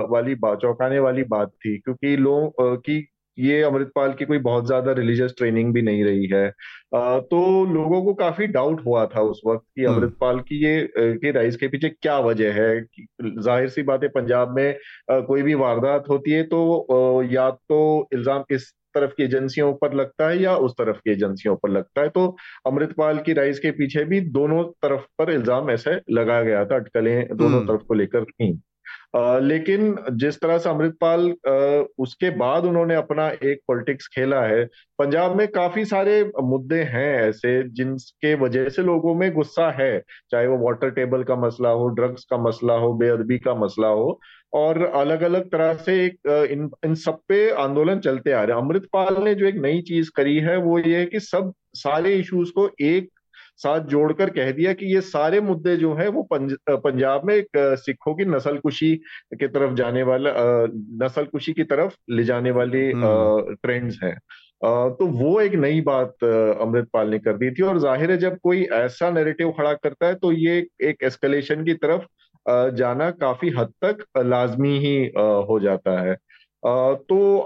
[0.10, 3.00] वाली बात चौंकाने वाली बात थी, क्योंकि लोग की
[3.38, 6.50] ये अमृतपाल की कोई बहुत ज़्यादा रिलीजियस ट्रेनिंग भी नहीं रही है
[7.26, 11.32] तो लोगों को काफ़ी डाउट हुआ था उस वक्त कि हम्म। अमृतपाल की ये के
[11.32, 12.70] राइज के पीछे क्या वजह है
[13.22, 14.76] ज़ाहिर सी बात है पंजाब में
[15.12, 16.62] कोई भी वारदात होती है तो
[17.32, 17.82] या तो
[18.14, 22.02] इल्ज़ाम इस तरफ़ की एजेंसियों पर लगता है या उस तरफ़ की एजेंसियों पर लगता
[22.02, 22.26] है तो
[22.68, 27.28] अमृतपाल की राइज के पीछे भी दोनों तरफ़ पर इल्ज़ाम ऐसे लगाया गया था अटकलें
[27.28, 28.52] दोनों हम्म। तरफ़ को लेकर थी
[29.14, 31.30] लेकिन जिस तरह से अमृतपाल
[32.00, 34.64] उसके बाद उन्होंने अपना एक पॉलिटिक्स खेला है,
[35.00, 40.00] पंजाब में काफ़ी सारे मुद्दे हैं ऐसे जिनके वजह से लोगों में गुस्सा है,
[40.32, 44.20] चाहे वो वाटर टेबल का मसला हो ड्रग्स का मसला हो, बेअदबी का मसला हो,
[44.54, 48.64] और अलग अलग तरह से एक इन इन सब पे आंदोलन चलते आ रहे हैं।
[48.64, 52.52] अमृतपाल ने जो एक नई चीज़ करी है, वो ये है कि सब सारे इश्यूज़
[52.52, 53.10] को एक
[53.60, 57.58] साथ जोड़कर कह दिया कि ये सारे मुद्दे जो है वो पंज, पंजाब में एक
[57.80, 58.96] सिखों की नस्ल कुशी
[59.36, 60.32] की तरफ़ जाने वाला
[61.04, 64.18] नस्ल कुशी की तरफ़ ले जाने वाली ट्रेंड्स हम्म। हैं
[64.92, 68.64] तो वो एक नई बात अमृतपाल ने कर दी थी और ज़ाहिर है जब कोई
[68.74, 72.06] ऐसा नैरेटिव खड़ा करता है तो ये एक एस्केलेशन की तरफ़
[72.76, 74.96] जाना काफ़ी हद तक लाजमी ही
[75.50, 76.16] हो जाता है
[76.64, 77.38] तो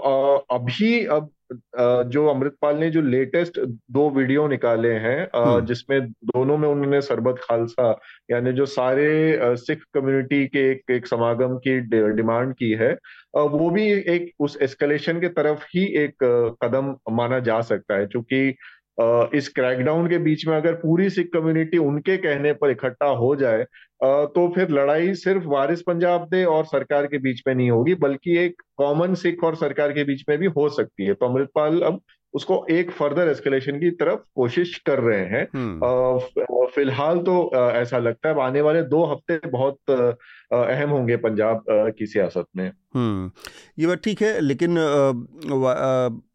[0.50, 3.58] अभी अब जो अमृतपाल ने जो लेटेस्ट
[3.90, 7.90] दो वीडियो निकाले हैं हम्म। जिसमें दोनों में उन्होंने सरबत खालसा
[8.30, 11.78] यानी जो सारे सिख कम्युनिटी के एक, एक समागम की
[12.12, 12.92] डिमांड की है
[13.36, 16.24] वो भी एक उस एस्केलेशन के तरफ़ ही एक
[16.62, 18.54] कदम माना जा सकता है क्योंकि
[18.98, 23.64] इस क्रैकडाउन के बीच में अगर पूरी सिख कम्युनिटी उनके कहने पर इकट्ठा हो जाए
[24.02, 28.36] तो फिर लड़ाई सिर्फ़ वारिस पंजाब दे और सरकार के बीच में नहीं होगी, बल्कि
[28.38, 32.00] एक कॉमन सिख और सरकार के बीच में भी हो सकती है। तो अमृतपाल, अब
[32.34, 38.28] उसको एक फर्दर एस्केलेशन की तरफ़ कोशिश कर रहे हैं हम्म। फ़िलहाल तो ऐसा लगता
[38.28, 41.64] है आने वाले दो हफ़्ते बहुत अहम होंगे पंजाब
[41.98, 43.30] की सियासत में हम्म
[43.78, 44.76] ये बात ठीक है लेकिन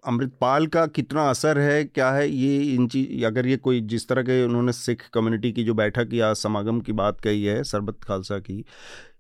[0.06, 4.24] अमृतपाल का कितना असर है क्या है ये इन चीज़ अगर ये कोई जिस तरह
[4.24, 8.40] के उन्होंने सिख कम्युनिटी की जो बैठक या समागम की बात कही है सरबत खालसा
[8.40, 8.64] की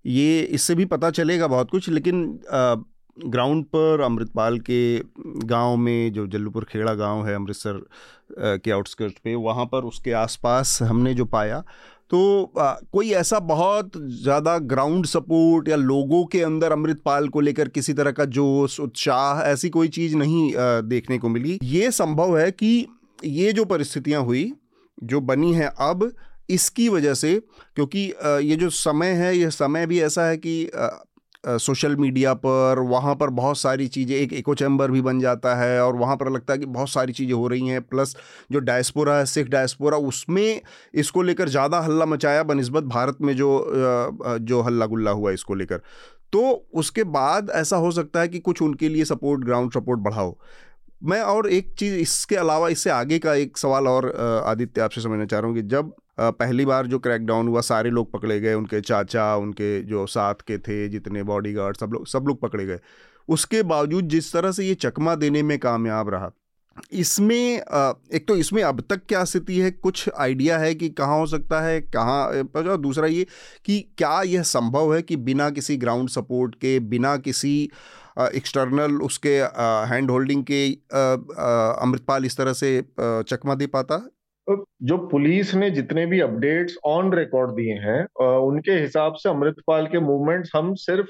[0.07, 2.23] ये इससे भी पता चलेगा बहुत कुछ लेकिन
[3.17, 4.99] ग्राउंड पर अमृतपाल के
[5.47, 7.81] गाँव में जो जल्लूपुर खेड़ा गाँव है अमृतसर
[8.39, 11.63] के आउटस्कर्ट पे वहाँ पर उसके आसपास हमने जो पाया
[12.09, 17.67] तो आ, कोई ऐसा बहुत ज़्यादा ग्राउंड सपोर्ट या लोगों के अंदर अमृतपाल को लेकर
[17.67, 22.37] किसी तरह का जोश उत्साह ऐसी कोई चीज़ नहीं आ, देखने को मिली। ये संभव
[22.37, 22.87] है कि
[23.25, 24.51] ये जो परिस्थितियाँ हुई
[25.03, 26.11] जो बनी है अब
[26.49, 27.41] इसकी वजह से
[27.75, 30.63] क्योंकि ये जो समय है यह समय भी ऐसा है कि
[31.45, 35.81] सोशल मीडिया पर, वहाँ पर बहुत सारी चीज़ें, एक इको चैम्बर भी बन जाता है
[35.83, 38.15] और वहाँ पर लगता है कि बहुत सारी चीज़ें हो रही हैं प्लस
[38.51, 40.61] जो डायस्पोरा है सिख डायस्पोरा उसमें
[40.93, 43.49] इसको लेकर ज़्यादा हल्ला मचाया बनस्बत भारत में जो
[44.41, 45.81] जो हल्ला गुल्ला हुआ इसको लेकर।
[46.33, 46.41] तो
[46.73, 50.35] उसके बाद ऐसा हो सकता है कि कुछ उनके लिए सपोर्ट ग्राउंड सपोर्ट बढ़ाओ।
[51.01, 54.09] मैं और एक चीज़ इसके अलावा, इससे आगे का एक सवाल और
[54.45, 58.11] आदित्य आपसे समझना चाह रहा हूँ कि जब पहली बार जो क्रैकडाउन हुआ, सारे लोग
[58.11, 62.41] पकड़े गए, उनके चाचा, उनके जो साथ के थे, जितने बॉडीगार्ड सब लोग सब लोग
[62.41, 62.79] पकड़े गए।
[63.29, 66.31] उसके बावजूद जिस तरह से ये चकमा देने में कामयाब रहा,
[66.91, 69.71] इसमें एक तो इसमें अब तक क्या स्थिति है?
[69.71, 71.79] कुछ आइडिया है कि कहाँ हो सकता है?
[71.95, 73.25] कहाँ दूसरा ये
[73.65, 77.69] कि क्या यह संभव है कि बिना किसी ग्राउंड सपोर्ट के, बिना किसी
[78.19, 79.37] एक्सटर्नल उसके
[79.89, 80.65] हैंड होल्डिंग के
[81.81, 83.97] अमृतपाल इस तरह से चकमा दे पाता?
[84.49, 88.03] जो पुलिस ने जितने भी अपडेट्स ऑन रिकॉर्ड दिए हैं
[88.37, 91.07] उनके हिसाब से अमृतपाल के मूवमेंट्स हम सिर्फ़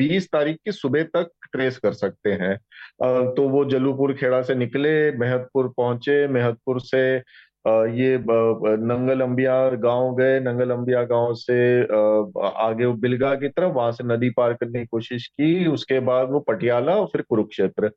[0.00, 2.56] 20 तारीख की सुबह तक ट्रेस कर सकते हैं।
[3.34, 7.18] तो वो जलूपुर खेड़ा से निकले मेहतपुर पहुँचे मेहतपुर से
[7.64, 11.54] ये नंगल अंबिया गाँव गए नंगल अंबिया गाँव से
[12.62, 16.40] आगे बिलगा की तरफ़ वहाँ से नदी पार करने की कोशिश की। उसके बाद वो
[16.48, 17.88] पटियाला और फिर कुरुक्षेत्र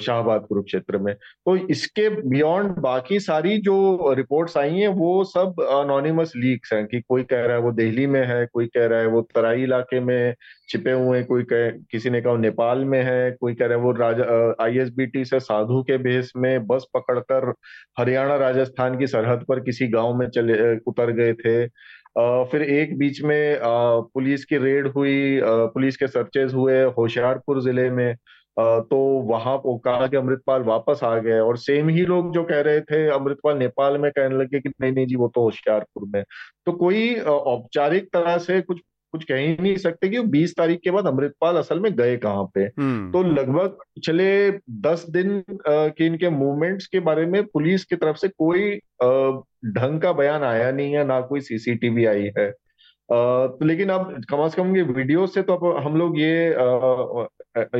[0.00, 6.32] शाहबाद कुरुक्षेत्र में। तो इसके बियॉन्ड बाकी सारी जो रिपोर्ट्स आई हैं, वो सब अनोनिमस
[6.36, 9.06] लीक्स हैं कि कोई कह रहा है वो दिल्ली में है, कोई कह रहा है
[9.08, 10.34] वो तराई इलाके में
[10.68, 13.92] छिपे हुए कोई कह, किसी ने कहा नेपाल में है, कोई कह रहा है वो
[13.92, 14.24] राजा
[14.64, 17.52] आईएसबीटी से साधु के बेस में बस पकड़कर
[17.98, 21.66] हरियाणा राजस्थान की सरहद पर किसी गाँव में चले उतर गए थे।
[22.50, 28.14] फिर एक बीच में पुलिस की रेड हुई पुलिस के सर्चेज हुए होशियारपुर ज़िले में।
[28.58, 28.96] तो
[29.28, 32.80] वहाँ को कहा कि अमृतपाल वापस आ गए और सेम ही लोग जो कह रहे
[32.80, 36.22] थे, अमृतपाल नेपाल में कहने लगे कि नहीं नहीं जी, वो तो होशियारपुर में
[36.66, 38.80] तो कोई औपचारिक तरह से कुछ
[39.12, 42.44] कुछ कह ही नहीं सकते कि बीस तारीख के बाद अमृतपाल असल में गए कहाँ
[42.54, 44.26] पे हम्म। तो लगभग पिछले
[44.82, 48.70] दस दिन के इनके मूवमेंट्स के बारे में पुलिस की तरफ़ से कोई
[49.72, 52.50] ढंग का बयान आया नहीं है ना कोई सीसीटीवी आई है
[53.08, 56.48] तो लेकिन अब कम से कम ये वीडियो से तो अब हम लोग ये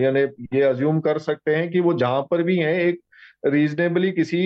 [0.02, 0.20] यानी
[0.54, 3.00] ये अज्यूम कर सकते हैं कि वो जहाँ पर भी हैं एक
[3.46, 4.42] रीजनेबली किसी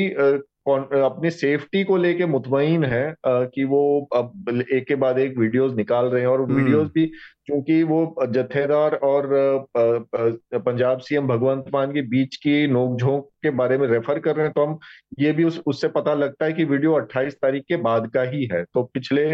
[0.72, 3.82] अपनी सेफ्टी को लेके मुतमिन है कि वो
[4.16, 7.06] अब एक के बाद एक वीडियोस निकाल रहे हैं और वीडियोस हम्म। भी
[7.46, 9.28] क्योंकि वो जथेदार और
[9.76, 14.52] पंजाब सीएम भगवंत मान के बीच की नोकझोंक के बारे में रेफर कर रहे हैं
[14.52, 14.78] तो हम
[15.18, 18.48] ये भी उस उससे पता लगता है कि वीडियो 28 तारीख के बाद का ही
[18.52, 19.26] है तो पिछले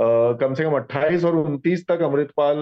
[0.00, 2.58] कम से कम 28 और 29 तक अमृतपाल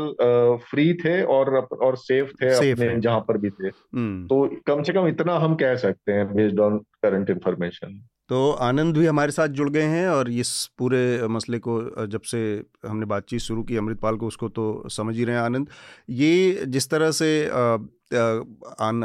[0.64, 4.82] फ्री थे और और सेफ़ थे सेफ़ अपने जहाँ पर भी थे हम्म। तो कम
[4.82, 9.32] से कम इतना हम कह सकते हैं बेस्ड ऑन करंट इंफॉर्मेशन तो आनंद भी हमारे
[9.32, 12.40] साथ जुड़ गए हैं और इस पूरे मसले को जब से
[12.86, 15.68] हमने बातचीत शुरू की अमृतपाल को, उसको तो समझ ही रहे हैं आनंद।
[16.10, 17.44] ये जिस तरह से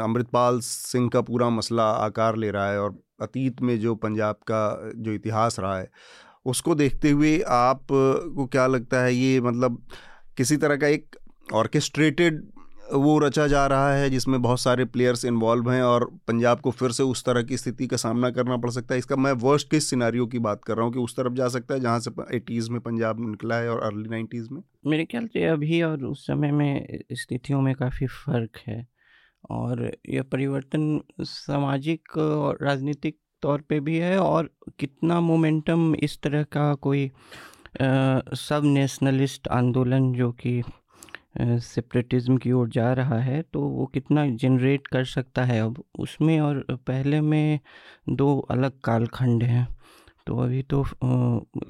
[0.04, 4.92] अमृतपाल सिंह का पूरा मसला आकार ले रहा है और अतीत में जो पंजाब का
[4.96, 5.90] जो इतिहास रहा है,
[6.46, 9.82] उसको देखते हुए आप को क्या लगता है ये मतलब
[10.36, 11.16] किसी तरह का एक
[11.52, 12.42] ऑर्केस्ट्रेटेड
[12.92, 16.90] वो रचा जा रहा है, जिसमें बहुत सारे प्लेयर्स इन्वॉल्व हैं और पंजाब को फिर
[16.90, 19.88] से उस तरह की स्थिति का सामना करना पड़ सकता है। इसका मैं वर्स्ट किस
[19.90, 22.70] सिनारियों की बात कर रहा हूँ कि उस तरफ़ जा सकता है, जहाँ से एटीज़
[22.70, 26.52] में पंजाब निकला है और अर्ली नाइन्टीज़ में। मेरे ख्याल से अभी और उस समय
[26.52, 28.86] में स्थितियों में काफ़ी फ़र्क है
[29.50, 36.42] और यह परिवर्तन सामाजिक और राजनीतिक तौर पे भी है और कितना मोमेंटम इस तरह
[36.52, 37.10] का कोई
[37.80, 40.62] सब नेशनलिस्ट आंदोलन जो कि
[41.34, 45.82] सेपरेटिज्म की ओर जा रहा है तो वो कितना जनरेट कर सकता है अब?
[45.98, 47.58] उसमें और पहले में
[48.10, 49.66] दो अलग कालखंड हैं।
[50.26, 50.84] तो अभी तो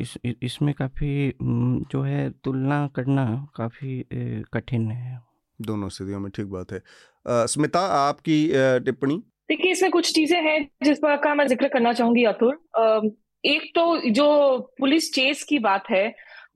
[0.00, 3.24] इस इसमें काफ़ी जो है तुलना करना
[3.56, 4.04] काफ़ी
[4.54, 5.20] कठिन है।
[5.58, 6.82] दोनों स्थितियों में ठीक बात है।
[7.46, 8.46] स्मिता आपकी
[8.84, 9.22] टिप्पणी?
[9.50, 12.54] देखिए इसमें कुछ चीज़ें हैं जिस पर का मैं ज़िक्र करना चाहूँगी अतुल।
[13.44, 16.06] एक तो जो पुलिस चेस की बात है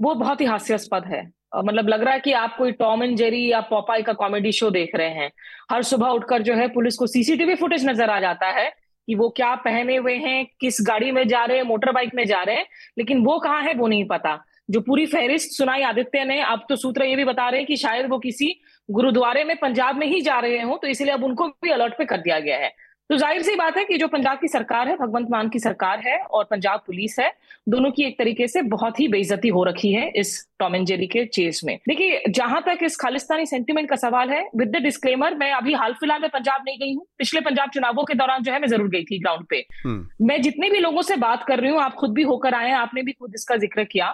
[0.01, 1.23] वो बहुत ही हास्यास्पद है।
[1.57, 4.71] मतलब लग रहा है कि आप कोई टॉम एंड जेरी या पॉपाई का कॉमेडी शो
[4.71, 5.31] देख रहे हैं।
[5.73, 8.69] हर सुबह उठकर जो है पुलिस को सीसीटीवी फुटेज नज़र आ जाता है
[9.09, 12.25] कि वो क्या पहने हुए हैं, किस गाड़ी में जा रहे हैं मोटर बाइक में
[12.27, 12.67] जा रहे हैं,
[12.99, 14.39] लेकिन वो कहाँ है वो नहीं पता।
[14.71, 17.77] जो पूरी फहरिस्त सुनाई आदित्य ने, अब तो सूत्र ये भी बता रहे हैं कि
[17.77, 18.55] शायद वो किसी
[18.89, 22.05] गुरुद्वारे में पंजाब में ही जा रहे हो तो इसलिए अब उनको भी अलर्ट पे
[22.05, 22.73] कर दिया गया है।
[23.11, 25.99] तो ज़ाहिर सी बात है कि जो पंजाब की सरकार है भगवंत मान की सरकार
[26.01, 27.29] है और पंजाब पुलिस है
[27.69, 31.07] दोनों की एक तरीके से बहुत ही बेइज्जती हो रखी है इस टॉम एंड जेरी
[31.07, 35.35] के चेस में। देखिए जहाँ तक इस खालिस्तानी सेंटिमेंट का सवाल है विद द डिस्क्लेमर
[35.35, 38.53] मैं अभी हाल फ़िलहाल में पंजाब नहीं गई हूँ। पिछले पंजाब चुनावों के दौरान जो
[38.53, 41.61] है मैं ज़रूर गई थी ग्राउंड पे। हम्म। मैं जितने भी लोगों से बात कर
[41.61, 44.11] रही हूँ आप खुद भी होकर आए आपने भी खुद इसका ज़िक्र किया।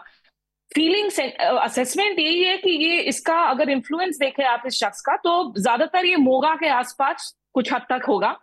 [0.70, 1.10] फीलिंग
[1.58, 6.06] असेसमेंट यही है कि ये इसका अगर इन्फ्लुएंस देखे आप इस शख्स का तो ज़्यादातर
[6.06, 8.36] ये मोगा के आसपास कुछ हद तक होगा।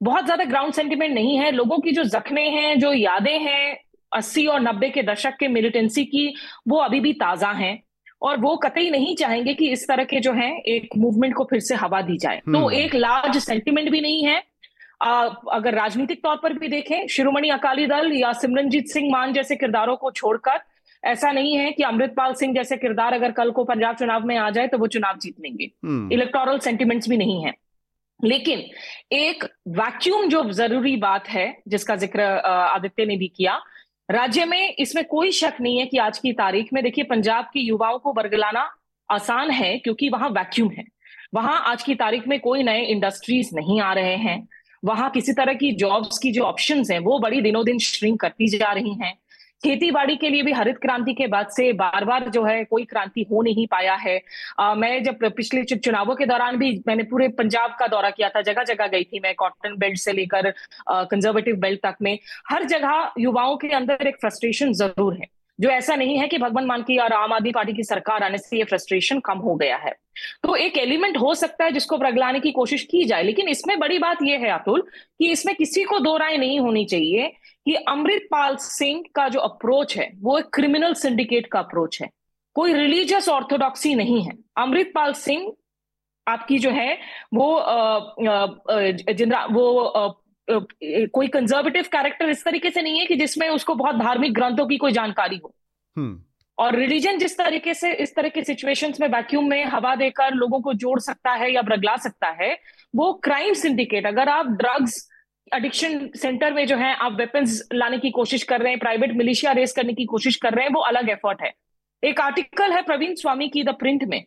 [0.00, 3.76] बहुत ज़्यादा ग्राउंड सेंटिमेंट नहीं है। लोगों की जो जख्मे हैं जो यादें हैं
[4.12, 6.34] अस्सी और नब्बे के दशक के मिलिटेंसी की
[6.68, 7.82] वो अभी भी ताज़ा हैं।
[8.22, 11.60] और वो कतई नहीं चाहेंगे कि इस तरह के जो है एक मूवमेंट को फिर
[11.60, 14.42] से हवा दी जाए। तो हम्म। एक लार्ज सेंटिमेंट भी नहीं है।
[15.02, 19.56] आ, अगर राजनीतिक तौर पर भी देखें शिरोमणि अकाली दल या सिमरनजीत सिंह मान जैसे
[19.56, 20.60] किरदारों को छोड़कर
[21.02, 24.50] ऐसा नहीं है कि अमृतपाल सिंह जैसे किरदार अगर कल को पंजाब चुनाव में आ
[24.50, 25.70] जाए तो वो चुनाव जीत लेंगे।
[26.14, 27.54] इलेक्टोरल हम्म। सेंटिमेंट्स भी नहीं है।
[28.24, 28.64] लेकिन
[29.12, 33.60] एक वैक्यूम जो ज़रूरी बात है, जिसका ज़िक्र आदित्य ने भी किया,
[34.10, 37.60] राज्य में इसमें कोई शक नहीं है कि आज की तारीख में, देखिए, पंजाब के
[37.60, 38.70] युवाओं को बरगलाना
[39.08, 40.84] आसान है, क्योंकि वहाँ वैक्यूम है।
[41.34, 44.48] वहाँ आज की तारीख में कोई नए इंडस्ट्रीज़ नहीं आ रहे हैं।
[44.84, 48.48] वहाँ किसी तरह की जॉब्स की जो ऑप्शंस हैं, वो बड़ी दिनों दिन श्रिंक करती
[48.48, 49.14] जा रही हैं।
[49.62, 52.84] खेती बाड़ी के लिए भी हरित क्रांति के बाद से बार बार जो है कोई
[52.84, 54.20] क्रांति हो नहीं पाया है।
[54.60, 58.42] आ, मैं जब पिछले चुनावों के दौरान भी मैंने पूरे पंजाब का दौरा किया था
[58.42, 60.50] जगह जगह गई थी मैं कॉटन बेल्ट से लेकर
[60.90, 62.18] कंजर्वेटिव बेल्ट तक में।
[62.50, 65.26] हर जगह युवाओं के अंदर एक फ्रस्ट्रेशन ज़रूर है।
[65.60, 68.38] जो ऐसा नहीं है कि भगवान मान की और आम आदमी पार्टी की सरकार आने
[68.38, 69.92] से ये फ्रस्ट्रेशन कम हो गया है।
[70.42, 73.98] तो एक एलिमेंट हो सकता है जिसको प्रगलाने की कोशिश की जाए, लेकिन इसमें बड़ी
[73.98, 74.80] बात यह है अतुल
[75.18, 77.28] कि इसमें किसी को दो राय नहीं होनी चाहिए
[77.66, 82.08] कि अमृतपाल सिंह का जो अप्रोच है, वो एक क्रिमिनल सिंडिकेट का अप्रोच है।
[82.56, 85.52] कोई रिलीजियस ऑर्थोडॉक्सी नहीं है। अमृतपाल सिंह
[86.26, 86.98] आपकी जो है,
[87.34, 87.64] वो
[89.12, 89.84] जिंद्रा वो
[91.12, 94.76] कोई कंजर्वेटिव कैरेक्टर इस तरीके से नहीं है कि जिसमें उसको बहुत धार्मिक ग्रंथों की
[94.76, 95.54] कोई जानकारी हो।
[95.96, 96.22] हम्म।
[96.58, 100.60] और रिलीजन जिस तरीके से इस तरह के सिचुएशंस में वैक्यूम में हवा देकर लोगों
[100.60, 102.58] को जोड़ सकता है या बरगला सकता है
[102.96, 105.08] वो क्राइम सिंडिकेट अगर आप ड्रग्स
[105.54, 109.52] एडिक्शन सेंटर में जो है आप वेपन्स लाने की कोशिश कर रहे हैं प्राइवेट मिलिशिया
[109.52, 111.52] रेस करने की कोशिश कर रहे हैं वो अलग एफर्ट है।
[112.04, 114.24] एक आर्टिकल है प्रवीण स्वामी की द प्रिंट में।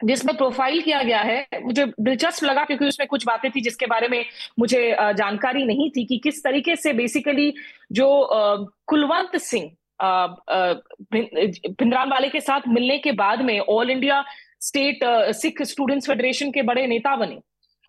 [0.00, 4.08] जिसमें प्रोफ़ाइल किया गया है मुझे दिलचस्प लगा क्योंकि उसमें कुछ बातें थी जिसके बारे
[4.08, 4.24] में
[4.58, 4.80] मुझे
[5.14, 7.52] जानकारी नहीं थी कि किस तरीके से बेसिकली
[7.92, 8.08] जो
[8.86, 9.70] कुलवंत सिंह
[11.12, 14.24] भिंद्रान वाले के साथ मिलने के बाद में All India
[14.60, 15.04] State
[15.34, 17.40] Sikh Students Federation के बड़े नेता बने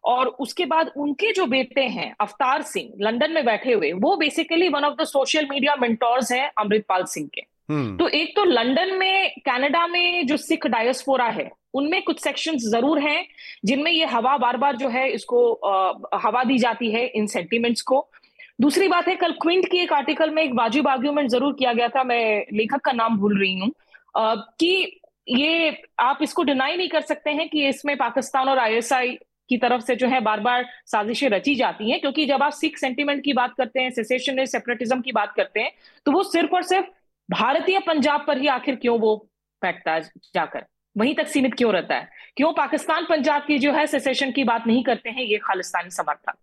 [0.03, 4.67] और उसके बाद उनके जो बेटे हैं अवतार सिंह लंदन में बैठे हुए वो basically
[4.69, 8.93] one of the social media mentors हैं अमृतपाल सिंह के हम्म। तो एक तो लंदन
[8.95, 13.25] में कनाडा में जो सिख डायस्पोरा है उनमें कुछ सेक्शंस ज़रूर हैं
[13.65, 17.81] जिनमें ये हवा बार बार जो है इसको आ, हवा दी जाती है इन सेंटिमेंट्स
[17.81, 18.07] को।
[18.61, 21.87] दूसरी बात है कल क्विंट की एक आर्टिकल में एक वाजिब आर्ग्यूमेंट ज़रूर किया गया
[21.87, 23.71] था मैं लेखक का नाम भूल रही हूँ
[24.59, 29.17] कि ये आप इसको डिनाई नहीं कर सकते हैं कि इसमें पाकिस्तान और आईएसआई
[29.49, 32.77] की तरफ़ से जो है बार बार साजिशें रची जाती हैं क्योंकि जब आप सिख
[32.77, 35.71] सेंटीमेंट की बात करते हैं सेसेशन सेपरेटिज्म की बात करते हैं
[36.05, 36.87] तो वो सिर्फ़ और सिर्फ़
[37.29, 39.15] भारतीय पंजाब पर ही आखिर क्यों वो
[39.61, 40.65] बैठता जाकर?
[40.97, 42.09] वहीं तक सीमित क्यों रहता है?
[42.37, 45.23] क्यों पाकिस्तान पंजाब की जो है सेसेशन की बात नहीं करते हैं?
[45.23, 46.35] ये खालिस्तानी समर्थक।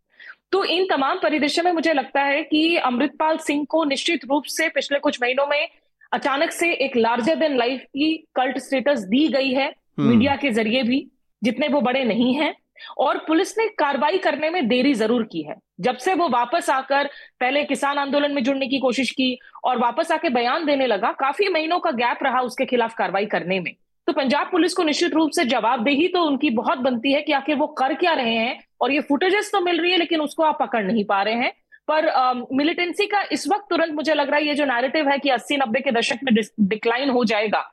[0.52, 4.68] तो इन तमाम परिदृश्य में मुझे लगता है कि अमृतपाल सिंह को निश्चित रूप से
[4.68, 5.68] पिछले कुछ महीनों में
[6.12, 10.50] अचानक से एक लार्जर देन लाइफ की कल्ट स्टेटस दी गई है हम्म। मीडिया के
[10.50, 11.06] ज़रिए भी
[11.42, 12.54] जितने वो बड़े नहीं हैं।
[12.98, 17.10] और पुलिस ने कार्रवाई करने में देरी ज़रूर की है। जब से वो वापस आकर
[17.40, 21.48] पहले किसान आंदोलन में जुड़ने की कोशिश की और वापस आके बयान देने लगा काफ़ी
[21.48, 23.74] महीनों का गैप रहा उसके खिलाफ कार्रवाई करने में।
[24.06, 27.56] तो पंजाब पुलिस को निश्चित रूप से जवाबदेही तो उनकी बहुत बनती है कि आखिर
[27.56, 30.58] वो कर क्या रहे हैं और ये फुटेजेस तो मिल रही है, लेकिन उसको आप
[30.60, 31.52] पकड़ नहीं पा रहे हैं।
[31.88, 35.28] पर मिलिटेंसी का इस वक्त तुरंत मुझे लग रहा है ये जो नैरेटिव है कि
[35.30, 37.70] अस्सी नब्बे के दशक में डिक्लाइन हो जाएगा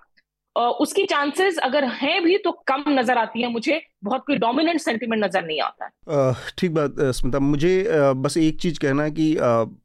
[0.79, 5.23] उसकी चांसेस अगर हैं भी तो कम नज़र आती है मुझे। बहुत कोई डोमिनेंट सेंटीमेंट
[5.23, 7.85] नज़र नहीं आता है। ठीक बात स्मिता, मुझे
[8.17, 9.35] बस एक चीज़ कहना है कि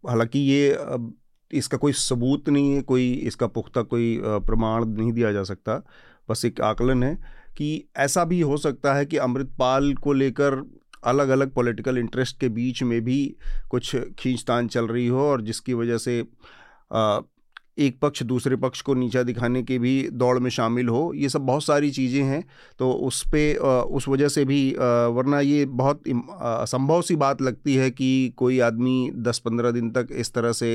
[0.09, 0.77] हालाँकि ये
[1.51, 5.83] इसका कोई सबूत नहीं है, कोई इसका पुख्ता कोई प्रमाण नहीं दिया जा सकता।
[6.29, 7.15] बस एक आकलन है
[7.57, 10.63] कि ऐसा भी हो सकता है कि अमृतपाल को लेकर
[11.05, 13.19] अलग अलग पॉलिटिकल इंटरेस्ट के बीच में भी
[13.71, 16.21] कुछ खींचतान चल रही हो और जिसकी वजह से
[17.79, 21.47] एक पक्ष दूसरे पक्ष को नीचा दिखाने की भी दौड़ में शामिल हो ये सब
[21.47, 22.45] बहुत सारी चीज़ें हैं।
[22.79, 23.57] तो उस पर
[23.91, 24.61] उस वजह से भी
[25.15, 26.03] वरना ये बहुत
[26.41, 30.71] असंभव सी बात लगती है कि कोई आदमी दस पंद्रह दिन तक इस तरह से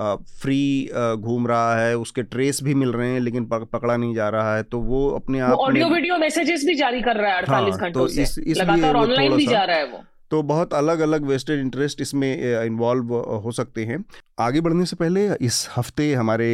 [0.00, 4.56] फ्री घूम रहा है उसके ट्रेस भी मिल रहे हैं लेकिन पकड़ा नहीं जा रहा
[4.56, 7.80] है तो वो अपने आप ऑडियो वीडियो मैसेजेस भी जारी कर रहा है अड़तालीस हाँ,
[7.80, 11.24] घंटों तो से। इस, लगातार ऑनलाइन भी जा रहा है वो। तो बहुत अलग अलग
[11.26, 13.14] वेस्टेड इंटरेस्ट इसमें इन्वॉल्व
[13.44, 14.04] हो सकते हैं।
[14.40, 16.50] आगे बढ़ने से पहले इस हफ़्ते हमारे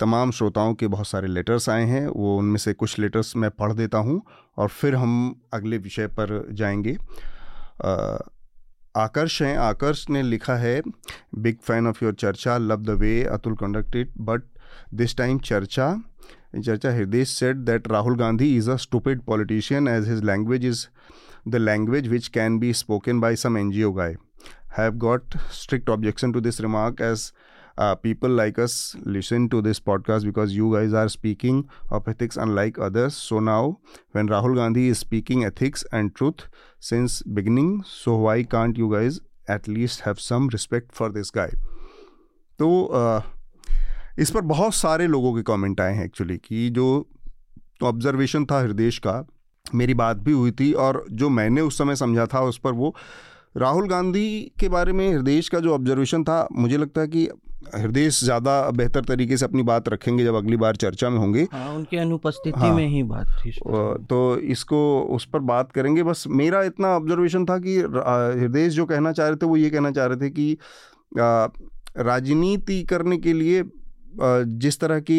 [0.00, 3.72] तमाम श्रोताओं के बहुत सारे लेटर्स आए हैं। वो उनमें से कुछ लेटर्स मैं पढ़
[3.72, 4.20] देता हूँ
[4.58, 6.96] और फिर हम अगले विषय पर जाएँगे।
[8.96, 10.80] आकर्ष हैं। आकर्ष ने लिखा है
[11.34, 14.42] big fan of your charcha love the way Atul conducted but
[14.94, 15.94] this time charcha
[16.56, 20.86] charcha Hriday said that Rahul Gandhi is a stupid politician as his language is
[21.46, 24.16] the language which can be spoken by some NGO guy.
[24.68, 27.32] Have got strict objection to this remark as
[27.78, 32.36] uh, people like us listen to this podcast because you guys are speaking of ethics
[32.36, 33.14] unlike others.
[33.14, 33.78] So now,
[34.12, 36.48] when Rahul Gandhi is speaking ethics and truth
[36.80, 41.50] since beginning, so why can't you guys at least have some respect for this guy?
[42.58, 43.22] तो uh,
[44.18, 47.08] इस पर बहुत सारे लोगों के comment आए हैं actually कि जो
[47.82, 49.26] ऑब्जर्वेशन था हृदय का
[49.74, 52.94] मेरी बात भी हुई थी और जो मैंने उस समय समझा था उस पर वो
[53.56, 57.28] राहुल गांधी के बारे में हृदय का जो ऑब्जर्वेशन था मुझे लगता है कि
[57.74, 61.74] हृदय ज़्यादा बेहतर तरीके से अपनी बात रखेंगे जब अगली बार चर्चा में होंगे। हाँ,
[61.74, 63.50] उनकी अनुपस्थिति हाँ, में ही बात थी
[64.08, 64.80] तो इसको
[65.16, 69.36] उस पर बात करेंगे। बस मेरा इतना ऑब्जर्वेशन था कि हृदय जो कहना चाह रहे
[69.36, 70.56] थे वो ये कहना चाह रहे थे कि
[72.00, 73.62] राजनीति करने के लिए
[74.14, 75.18] जिस तरह की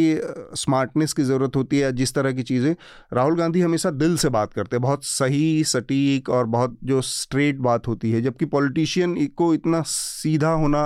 [0.55, 2.75] स्मार्टनेस की ज़रूरत होती है जिस तरह की चीज़ें
[3.13, 7.57] राहुल गांधी हमेशा दिल से बात करते हैं। बहुत सही सटीक और बहुत जो स्ट्रेट
[7.59, 10.85] बात होती है जबकि पॉलिटिशियन को इतना सीधा होना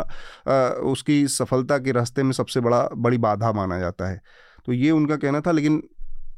[0.85, 4.21] उसकी सफलता के रास्ते में सबसे बड़ा बड़ी बाधा माना जाता है।
[4.65, 5.81] तो ये उनका कहना था लेकिन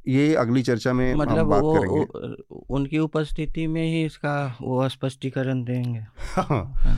[0.07, 4.87] ये अगली चर्चा में मतलब हम बात वो, करेंगे। उनकी उपस्थिति में ही इसका वो
[4.89, 5.99] स्पष्टीकरण देंगे।
[6.35, 6.97] हाँ, हाँ।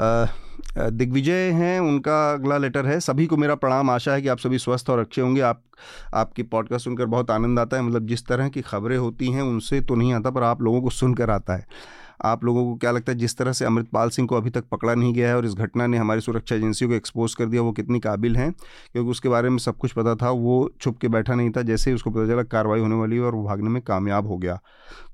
[0.00, 4.58] दिग्विजय हैं, उनका अगला लेटर है। सभी को मेरा प्रणाम। आशा है कि आप सभी
[4.58, 5.62] स्वस्थ और अच्छे होंगे। आप,
[6.14, 9.80] आपकी पॉडकास्ट सुनकर बहुत आनंद आता है। मतलब जिस तरह की खबरें होती हैं, उनसे
[9.80, 11.66] तो नहीं आता, पर आप लोगों को सुनकर आता है।
[12.24, 14.94] आप लोगों को क्या लगता है, जिस तरह से अमृतपाल सिंह को अभी तक पकड़ा
[14.94, 17.72] नहीं गया है और इस घटना ने हमारी सुरक्षा एजेंसियों को एक्सपोज कर दिया, वो
[17.72, 18.52] कितनी काबिल हैं?
[18.92, 21.90] क्योंकि उसके बारे में सब कुछ पता था, वो छुप के बैठा नहीं था, जैसे
[21.90, 24.60] ही उसको पता चला कार्रवाई होने वाली और वो भागने में कामयाब हो गया।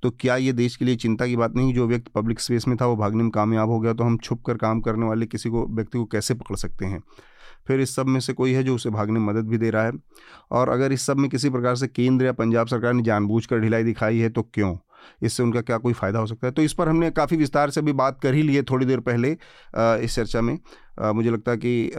[0.03, 2.77] तो क्या ये देश के लिए चिंता की बात नहीं जो व्यक्ति पब्लिक स्पेस में
[2.81, 5.51] था, वो भागने में कामयाब हो गया तो हम छुप कर काम करने वाले किसी
[5.51, 7.03] को, व्यक्ति को कैसे पकड़ सकते हैं?
[7.67, 9.85] फिर इस सब में से कोई है जो उसे भागने में मदद भी दे रहा
[9.85, 9.93] है?
[10.51, 13.83] और अगर इस सब में किसी प्रकार से केंद्र या पंजाब सरकार ने जानबूझकर ढिलाई
[13.83, 14.77] दिखाई है तो क्यों?
[15.23, 16.53] इससे उनका क्या कोई फ़ायदा हो सकता है?
[16.53, 19.01] तो इस पर हमने काफ़ी विस्तार से भी बात कर ही ली है थोड़ी देर
[19.01, 19.37] पहले
[20.05, 20.59] इस चर्चा में।
[21.15, 21.91] मुझे लगता है कि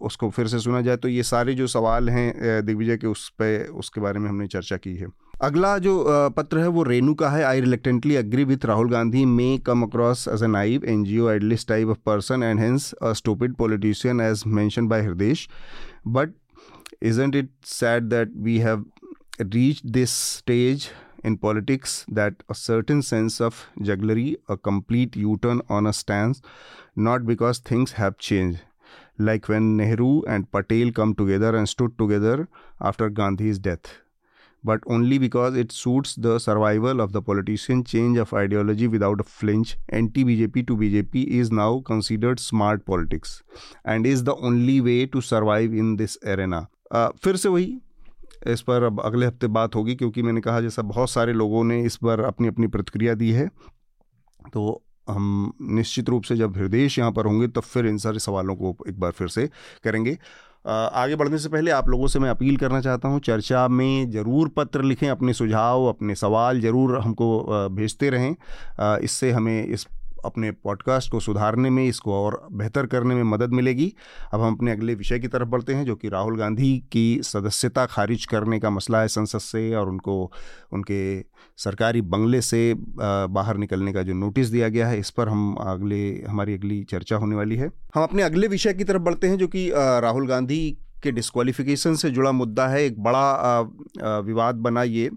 [0.00, 3.66] उसको फिर से सुना जाए तो ये सारे जो सवाल हैं दिग्विजय के उस पर
[3.74, 5.06] उसके बारे में हमने चर्चा की है।
[5.42, 6.04] अगला जो
[6.36, 10.26] पत्र है वो रेनू का है। I reluctantly agree with Rahul Gandhi may come across
[10.28, 14.20] as a naive N G O idealist type of person and hence a stupid politician
[14.20, 15.34] as mention by Hriday
[16.06, 16.34] but
[17.02, 18.84] isn't it sad that we have
[19.40, 20.84] reach this stage
[21.23, 26.41] in politics that a certain sense of jugglery, a complete U turn on a stance,
[26.95, 28.61] not because things have changed.
[29.17, 32.47] Like when Nehru and Patel come together and stood together
[32.81, 33.95] after Gandhi's death,
[34.63, 39.23] but only because it suits the survival of the politician change of ideology without a
[39.23, 39.77] flinch.
[39.89, 43.43] Anti BJP to BJP is now considered smart politics
[43.83, 46.67] and is the only way to survive in this arena.
[46.91, 47.81] Uh, फिर से वही
[48.42, 51.80] इस पर अब अगले हफ़्ते बात होगी, क्योंकि मैंने कहा जैसा बहुत सारे लोगों ने
[51.82, 53.48] इस पर अपनी अपनी प्रतिक्रिया दी है
[54.46, 58.56] तो हम निश्चित रूप से जब हृदय यहाँ पर होंगे, तब फिर इन सारे सवालों
[58.56, 59.48] को एक बार फिर से
[59.84, 60.16] करेंगे।
[60.64, 64.48] आगे बढ़ने से पहले आप लोगों से मैं अपील करना चाहता हूँ, चर्चा में ज़रूर
[64.48, 68.34] पत्र लिखें, अपने सुझाव, अपने सवाल ज़रूर हमको भेजते रहें।
[68.98, 69.86] इससे हमें इस
[70.24, 73.92] अपने पॉडकास्ट को सुधारने में, इसको और बेहतर करने में मदद मिलेगी।
[74.34, 77.86] अब हम अपने अगले विषय की तरफ़ बढ़ते हैं, जो कि राहुल गांधी की सदस्यता
[77.86, 80.32] खारिज करने का मसला है संसद से और उनको,
[80.72, 81.00] उनके
[81.58, 86.02] सरकारी बंगले से बाहर निकलने का जो नोटिस दिया गया है, इस पर हम अगले,
[86.28, 89.48] हमारी अगली चर्चा होने वाली है। हम अपने अगले विषय की तरफ़ बढ़ते हैं, जो
[89.48, 93.60] कि राहुल गांधी के डिस्कालिफिकेशन से जुड़ा मुद्दा है। एक बड़ा
[94.20, 95.10] विवाद बना ये।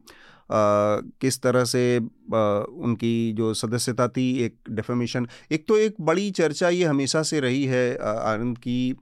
[1.22, 6.86] किस तरह से उनकी जो सदस्यता थी एक डेफेमेशन एक तो एक बड़ी चर्चा ये
[6.86, 8.96] हमेशा से रही है आनंद की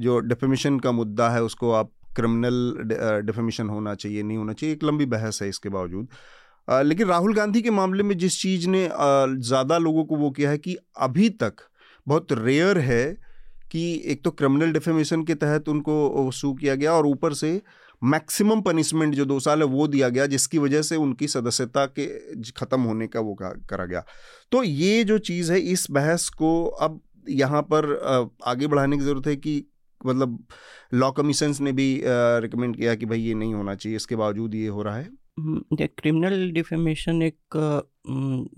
[0.00, 2.74] जो डेफेमेशन का मुद्दा है उसको आप क्रिमिनल
[3.26, 6.08] डेफेमेशन होना चाहिए नहीं होना चाहिए एक लंबी बहस है इसके बावजूद।
[6.70, 8.88] आ, लेकिन राहुल गांधी के मामले में जिस चीज़ ने
[9.38, 11.54] ज़्यादा लोगों को वो किया है कि अभी तक
[12.06, 13.16] बहुत रेयर है
[13.70, 17.62] कि एक तो क्रिमिनल डिफेमेशन के तहत उनको सू किया गया और ऊपर से
[18.02, 22.06] मैक्सिमम पनिशमेंट जो दो साल है वो दिया गया जिसकी वजह से उनकी सदस्यता के
[22.52, 24.04] ख़त्म होने का वो करा गया।
[24.52, 27.92] तो ये जो चीज़ है इस बहस को अब यहाँ पर
[28.46, 29.64] आगे बढ़ाने की ज़रूरत है कि
[30.00, 30.38] मतलब
[30.94, 34.66] लॉ कमीशन ने भी रिकमेंड किया कि भाई ये नहीं होना चाहिए इसके बावजूद ये
[34.68, 35.16] हो रहा है।
[35.88, 37.56] क्रिमिनल डिफेमेशन एक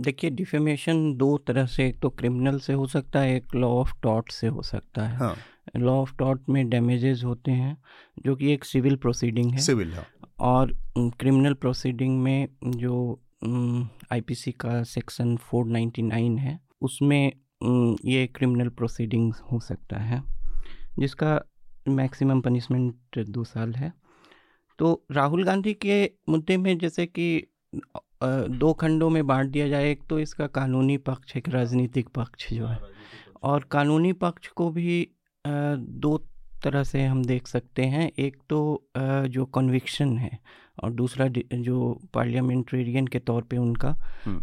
[0.01, 3.93] देखिए डिफेमेशन दो तरह से एक तो क्रिमिनल से हो सकता है एक लॉ ऑफ़
[4.03, 5.35] टॉट से हो सकता है। हाँ.
[5.75, 7.77] लॉ ऑफ़ टॉट में डैमेजेस होते हैं
[8.25, 10.05] जो कि एक सिविल प्रोसीडिंग है। सिविल हाँ.
[10.41, 13.21] और क्रिमिनल प्रोसीडिंग में जो
[14.13, 17.33] आईपीसी का सेक्शन 499 है उसमें
[18.05, 20.23] ये क्रिमिनल प्रोसीडिंग हो सकता है
[20.99, 21.41] जिसका
[21.89, 23.93] मैक्सिमम पनिशमेंट दो साल है।
[24.79, 27.47] तो राहुल गांधी के मुद्दे में जैसे कि
[28.23, 32.67] दो खंडों में बांट दिया जाए एक तो इसका कानूनी पक्ष एक राजनीतिक पक्ष जो
[32.67, 32.79] है।
[33.43, 35.09] और कानूनी पक्ष को भी
[35.45, 36.17] दो
[36.65, 38.61] तरह से हम देख सकते हैं। एक तो
[39.29, 40.39] जो कन्विक्शन है
[40.83, 43.95] और दूसरा जो पार्लियामेंट्रेरियन के तौर पे उनका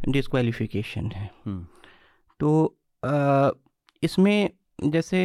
[0.10, 1.30] डिस्क्वालिफिकेशन है।
[2.40, 2.78] तो
[4.04, 4.50] इसमें
[4.84, 5.20] जैसे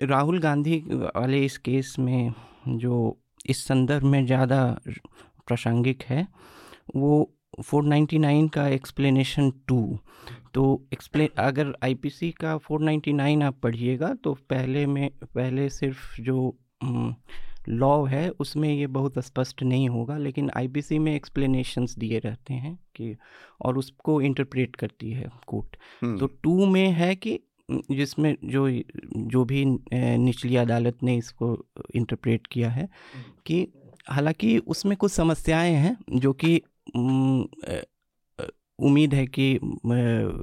[0.00, 2.32] राहुल गांधी वाले इस केस में
[2.68, 3.16] जो
[3.46, 4.60] इस संदर्भ में ज़्यादा
[5.46, 6.26] प्रासंगिक है
[6.96, 7.30] वो
[7.62, 9.98] 499 का एक्सप्लेनेशन टू
[10.54, 16.56] तो एक्सप्लेन अगर आईपीसी का 499 आप पढ़िएगा तो पहले में पहले सिर्फ़ जो
[17.68, 22.78] लॉ है उसमें ये बहुत स्पष्ट नहीं होगा लेकिन आईपीसी में एक्सप्लेनेशंस दिए रहते हैं
[22.96, 23.16] कि
[23.60, 25.76] और उसको इंटरप्रेट करती है कोर्ट
[26.18, 27.40] तो टू में है कि
[27.90, 28.70] जिसमें जो
[29.16, 29.64] जो भी
[30.18, 32.88] निचली अदालत ने इसको इंटरप्रेट किया है
[33.46, 33.68] कि
[34.08, 36.62] हालाँकि उसमें कुछ समस्याएँ हैं जो कि
[38.78, 39.58] उम्मीद है कि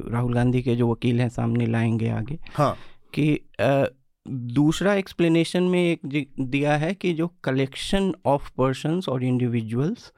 [0.08, 2.78] राहुल गांधी के जो वकील हैं सामने लाएँगे आगे। हाँ।
[3.14, 3.40] कि
[4.28, 10.12] दूसरा एक्सप्लेनेशन में एक दिया है कि जो कलेक्शन ऑफ़ पर्सनस और इंडिविजुअल्स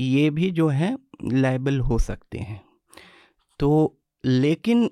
[0.00, 2.60] ये भी जो हैं लाइबल हो सकते हैं।
[3.60, 4.90] तो लेकिन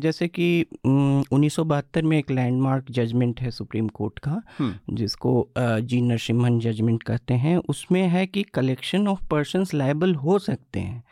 [0.00, 4.42] जैसे कि उन्नीस सौ बहत्तर में एक लैंडमार्क जजमेंट है सुप्रीम कोर्ट का
[4.90, 10.80] जिसको जी नरसिम्हन जजमेंट कहते हैं उसमें है कि कलेक्शन ऑफ़ पर्सनस लाइबल हो सकते
[10.80, 11.02] हैं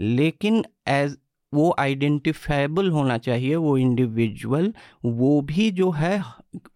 [0.00, 1.16] लेकिन एज
[1.54, 4.72] वो आइडेंटिफाइबल होना चाहिए वो इंडिविजुअल
[5.04, 6.22] वो भी जो है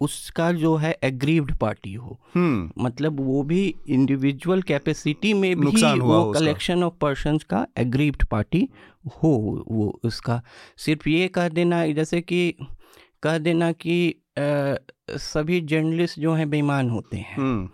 [0.01, 6.23] उसका जो है एग्रीव्ड पार्टी हो हम्म। मतलब वो भी इंडिविजुअल कैपेसिटी में भी वो
[6.33, 8.69] कलेक्शन ऑफ़ पर्सन का एग्रीव्ड पार्टी
[9.17, 9.33] हो
[9.71, 10.41] वो उसका
[10.79, 12.53] सिर्फ़ ये कह देना जैसे कि
[13.23, 13.99] कह देना कि
[14.39, 14.75] आ,
[15.19, 17.69] सभी जर्नलिस्ट जो हैं बेईमान होते हैं हम्म।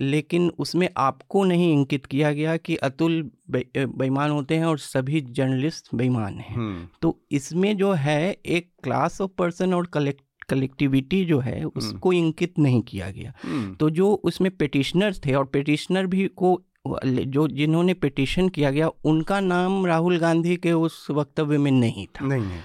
[0.00, 5.94] लेकिन उसमें आपको नहीं इंकित किया गया कि अतुल बेईमान होते हैं और सभी जर्नलिस्ट
[5.94, 11.38] बेईमान हैं हम्म। तो इसमें जो है एक क्लास ऑफ़ पर्सन और कलेक्ट कलेक्टिविटी जो
[11.38, 16.06] है हम्म। उसको इंकित नहीं किया गया हम्म। तो जो उसमें पिटिशनर्स थे और पिटिशनर
[16.06, 21.70] भी को जो जिन्होंने पिटिशन किया गया उनका नाम राहुल गांधी के उस वक्तव्य में
[21.70, 22.62] नहीं था नहीं है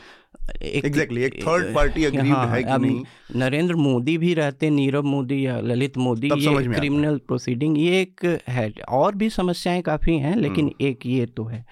[0.61, 3.03] एक exactly, एक थर्ड पार्टी हाँ, है कि नहीं।
[3.35, 8.71] नरेंद्र मोदी भी रहते नीरव मोदी या ललित मोदी ये क्रिमिनल प्रोसीडिंग ये एक है
[8.89, 11.65] और भी समस्याएँ काफ़ी हैं लेकिन हम्म। एक ये तो है।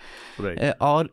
[0.72, 1.10] और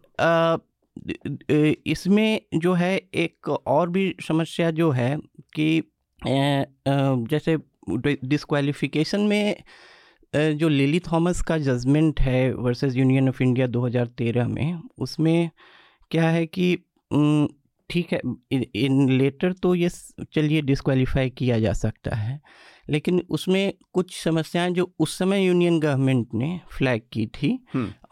[1.87, 5.17] इसमें जो है एक और भी समस्या जो है
[5.55, 5.83] कि
[6.27, 7.57] जैसे
[8.25, 9.57] डिस्क्वालिफिकेशन में
[10.37, 15.51] जो लिली थॉमस का जजमेंट है वर्सेस यूनियन ऑफ़ इंडिया 2013 में उसमें
[16.11, 16.79] क्या है कि
[17.91, 18.21] ठीक है
[18.75, 19.89] इन लेटर तो ये
[20.35, 22.41] चलिए डिस्क्वालीफाई किया जा सकता है
[22.91, 27.59] लेकिन उसमें कुछ समस्याएँ जो उस समय यूनियन गवर्नमेंट ने फ्लैग की थी।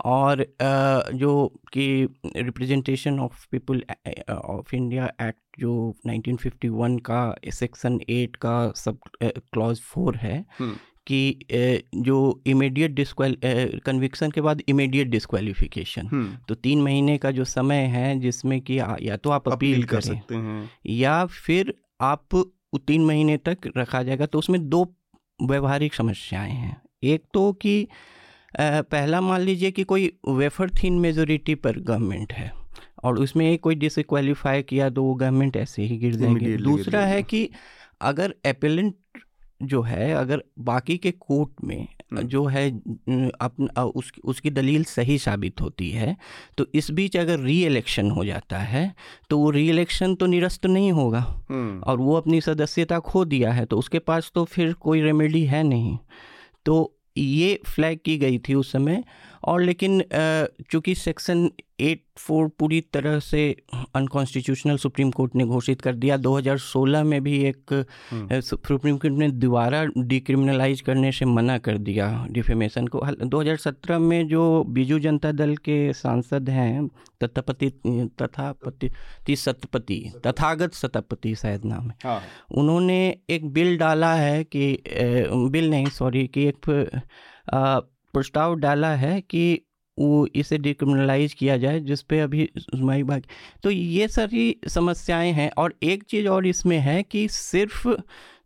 [0.05, 0.47] और
[1.15, 3.83] जो कि Representation of People
[4.31, 10.45] of India Act जो 1951 का सेक्शन एट का सब क्लॉज फोर है।
[11.07, 13.37] कि जो इमीडिएट डिस्क्वाल
[13.87, 18.79] कन्विक्शन के बाद इमीडिएट डिस्क्वालिफिकेशन हम्म। तो तीन महीने का जो समय है जिसमें कि
[18.79, 22.35] या तो आप अपील, अपील कर सकते हैं। या फिर आप
[22.77, 24.85] तीन महीने तक रखा जाएगा। तो उसमें दो
[25.41, 27.87] व्यवहारिक समस्याएँ हैं। एक तो कि
[28.59, 32.53] पहला मान लीजिए कि कोई वेफर थीन मेजोरिटी पर गवर्नमेंट है
[33.05, 37.49] और उसमें कोई डिसक्वालीफाई किया तो वो गवर्नमेंट ऐसे ही गिर जाएँगे। दूसरा है कि
[38.01, 38.95] अगर एपेलेंट
[39.63, 45.61] जो है अगर बाकी के कोर्ट में जो है अपना उस, उसकी दलील सही साबित
[45.61, 46.17] होती है
[46.59, 48.95] तो इस बीच अगर री इलेक्शन हो जाता है
[49.31, 51.23] तो वो री इलेक्शन तो निरस्त नहीं होगा।
[51.87, 55.63] और वो अपनी सदस्यता खो दिया है तो उसके पास तो फिर कोई रेमेडी है
[55.63, 55.99] नहीं।
[56.67, 59.03] तो ये फ्लैग की गई थी उस समय
[59.47, 60.03] और लेकिन
[60.71, 61.49] चूँकि सेक्शन
[61.81, 63.41] एट फोर पूरी तरह से
[63.97, 67.73] अनकॉन्स्टिट्यूशनल सुप्रीम कोर्ट ने घोषित कर दिया 2016 में भी एक
[68.11, 74.27] हम्म। सुप्रीम कोर्ट ने दोबारा डिक्रिमिनलाइज करने से मना कर दिया डिफेमेशन को 2017 में
[74.29, 76.87] जो बीजू जनता दल के सांसद हैं
[77.25, 77.71] तथापति
[78.23, 82.21] तथापति सतपति तथागत सतपति शायद नाम है हाँ।
[82.53, 82.99] उन्होंने
[83.31, 86.71] एक बिल डाला है कि बिल नहीं सॉरी कि एक
[88.17, 89.45] प्रस्ताव डाला है कि
[89.99, 93.23] वो इसे डिक्रिमिनलाइज किया जाए जिस पे अभी जुमाई बाग
[93.63, 97.89] तो ये सारी समस्याएँ हैं और एक चीज़ और इसमें है कि सिर्फ़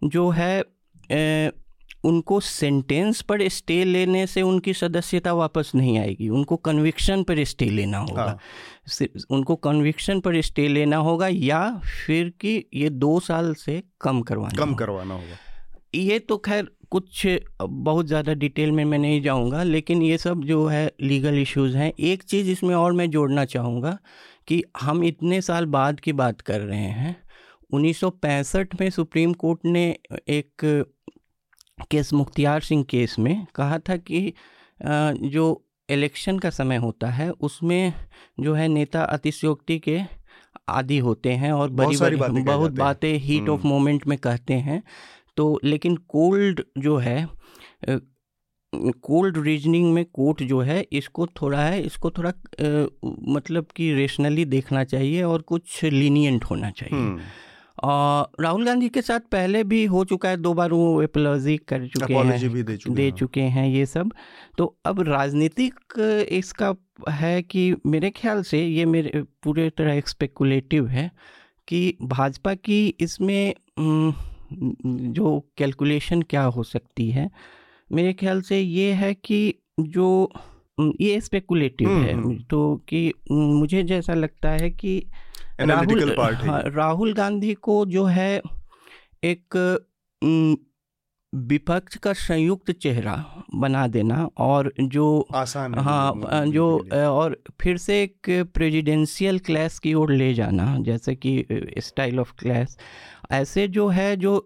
[0.04, 0.64] जो है
[1.12, 1.50] ए,
[2.04, 7.68] उनको सेंटेंस पर स्टे लेने से उनकी सदस्यता वापस नहीं आएगी। उनको कन्विक्शन पर स्टे
[7.70, 11.60] लेना होगा। हाँ। उनको कन्विक्शन पर स्टे लेना होगा या
[12.06, 15.36] फिर कि ये दो साल से कम करवाना कम करवाना होगा।
[15.94, 17.26] ये तो खैर कुछ
[17.62, 21.92] बहुत ज़्यादा डिटेल में मैं नहीं जाऊँगा लेकिन ये सब जो है लीगल इश्यूज़ हैं
[22.00, 23.98] एक चीज़ इसमें और मैं जोड़ना चाहूँगा
[24.48, 27.16] कि हम इतने साल बाद की बात कर रहे हैं
[27.74, 29.96] 1965 में सुप्रीम कोर्ट ने
[30.28, 30.84] एक
[31.90, 34.32] केस मुख्तियार सिंह केस में कहा था कि
[35.28, 37.92] जो इलेक्शन का समय होता है उसमें
[38.40, 40.00] जो है नेता अतिशयोक्ति के
[40.68, 44.82] आदि होते हैं और बड़ी बड़ी, बहुत बातें हीट ऑफ़ मोमेंट में कहते हैं।
[45.36, 47.28] तो लेकिन कोल्ड जो है
[48.72, 52.86] कोल्ड रीजनिंग में कोर्ट जो है इसको थोड़ा है इसको थोड़ा आ,
[53.28, 57.20] मतलब कि रेशनली देखना चाहिए और कुछ लीनियंट होना चाहिए हम्म।
[58.40, 62.14] राहुल गांधी के साथ पहले भी हो चुका है दो बार वो एपोलॉजी कर चुके
[62.14, 64.12] हैं भी दे चुके, दे हाँ। चुके हैं ये सब
[64.58, 65.98] तो अब राजनीतिक
[66.30, 66.74] इसका
[67.10, 71.10] है कि मेरे ख्याल से ये मेरे पूरे तरह एक्सपेकुलेटिव है
[71.68, 73.54] कि भाजपा की इसमें
[74.92, 77.30] जो कैलकुलेशन क्या हो सकती है?
[77.92, 80.32] मेरे ख्याल से ये है कि जो
[81.00, 85.06] ये स्पेकुलेटिव है। तो कि मुझे जैसा लगता है कि
[85.60, 86.00] राहुल
[86.50, 88.42] हाँ, राहुल गांधी को जो है
[89.24, 89.78] एक
[91.32, 93.14] विपक्ष का संयुक्त चेहरा
[93.54, 96.66] बना देना और जो आसान हाँ जो
[97.08, 101.44] और फिर से एक प्रेजिडेंशियल क्लास की ओर ले जाना जैसे कि
[101.78, 102.76] स्टाइल ऑफ़ क्लास
[103.30, 104.44] ऐसे जो है जो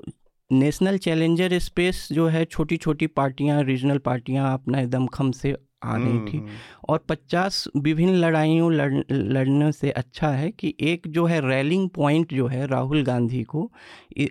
[0.53, 5.97] नेशनल चैलेंजर स्पेस जो है छोटी छोटी पार्टियाँ रीजनल पार्टियाँ अपना एकदम खम से आ
[5.97, 6.49] रही थी। हम्म, हम्म।
[6.89, 12.35] और 50 विभिन्न लड़ाइयों लड़, लड़ने से अच्छा है कि एक जो है रैलिंग पॉइंट
[12.35, 13.73] जो है राहुल गांधी को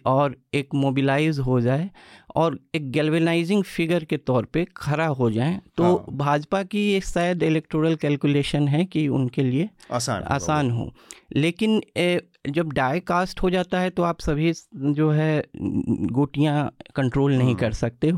[0.06, 1.92] और एक मोबिलाइज हो जाए
[2.36, 7.06] और एक गैल्वेनाइजिंग फिगर के तौर पे खड़ा हो जाए। तो हाँ। भाजपा की एक
[7.06, 10.94] शायद इलेक्टोरल कैलकुलेशन है कि उनके लिए आसान आसान हो।
[11.36, 15.46] लेकिन ए, जब डाई कास्ट हो जाता है तो आप सभी जो है
[16.12, 18.14] गोटियाँ कंट्रोल नहीं कर सकते।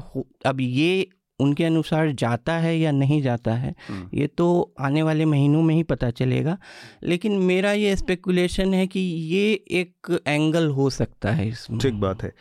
[0.45, 1.07] अब ये
[1.39, 3.73] उनके अनुसार जाता है या नहीं जाता है
[4.13, 6.57] ये तो आने वाले महीनों में ही पता चलेगा।
[7.03, 12.23] लेकिन मेरा ये स्पेकुलेशन है कि ये एक एंगल हो सकता है इसमें ठीक बात
[12.23, 12.33] है।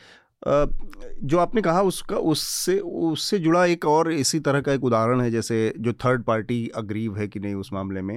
[1.22, 5.30] जो आपने कहा उसका उससे उससे जुड़ा एक और इसी तरह का एक उदाहरण है
[5.30, 8.16] जैसे जो थर्ड पार्टी अग्रीव है कि नहीं उस मामले में।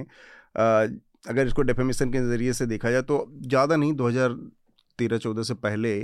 [0.58, 5.98] अगर इसको डेफेमेशन के नज़रिए से देखा जाए तो ज़्यादा नहीं 2013-14 से पहले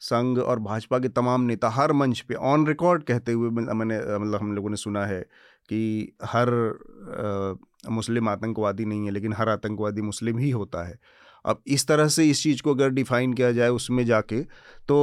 [0.00, 4.40] संघ और भाजपा के तमाम नेता हर मंच पे ऑन रिकॉर्ड कहते हुए मैंने मतलब
[4.40, 5.20] हम लोगों ने सुना है
[5.68, 10.98] कि हर आ, मुस्लिम आतंकवादी नहीं है लेकिन हर आतंकवादी मुस्लिम ही होता है
[11.44, 14.42] अब इस तरह से इस चीज़ को अगर डिफ़ाइन किया जाए उसमें जाके
[14.88, 14.98] तो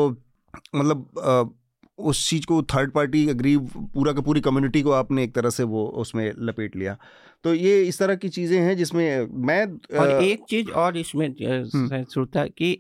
[0.76, 1.44] मतलब आ,
[2.00, 5.64] उस चीज़ को थर्ड पार्टी अग्री पूरा का पूरी कम्युनिटी को आपने एक तरह से
[5.66, 6.98] वो उसमें लपेट लिया
[7.46, 9.66] तो ये इस तरह की चीज़ें हैं जिसमें मैं
[10.00, 12.78] और आ, एक चीज़ और इसमें हम्म। श्रोता कि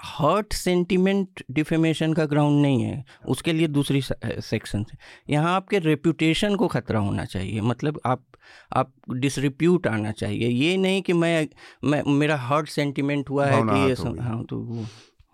[0.00, 4.96] हर्ट सेंटिमेंट डिफेमेशन का ग्राउंड नहीं है उसके लिए दूसरी सेक्शन से
[5.28, 8.24] यहाँ आपके रेप्यूटेशन को खतरा होना चाहिए मतलब आप
[8.72, 11.48] आप डिसरिप्यूट आना चाहिए। ये नहीं कि मैं
[11.84, 14.86] मैं मेरा हर्ट सेंटिमेंट हुआ है कि ये हाँ तो वो।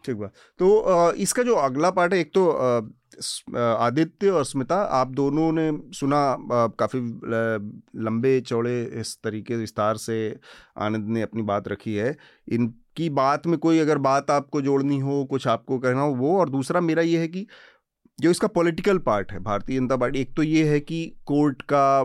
[0.05, 2.51] ठीक बात। तो इसका जो अगला पार्ट है एक तो
[3.57, 6.19] आदित्य और स्मिता आप दोनों ने सुना
[6.79, 6.99] काफ़ी
[8.01, 10.19] लंबे चौड़े इस तरीके विस्तार से
[10.79, 12.17] आनंद ने अपनी बात रखी है।
[12.99, 16.51] इनकी बात में कोई अगर बात आपको जोड़नी हो, कुछ आपको कहना हो, वो और
[16.51, 17.47] दूसरा मेरा ये है कि
[18.18, 22.01] जो इसका पॉलिटिकल पार्ट है, भारतीय जनता पार्टी, एक तो ये है कि कोर्ट का,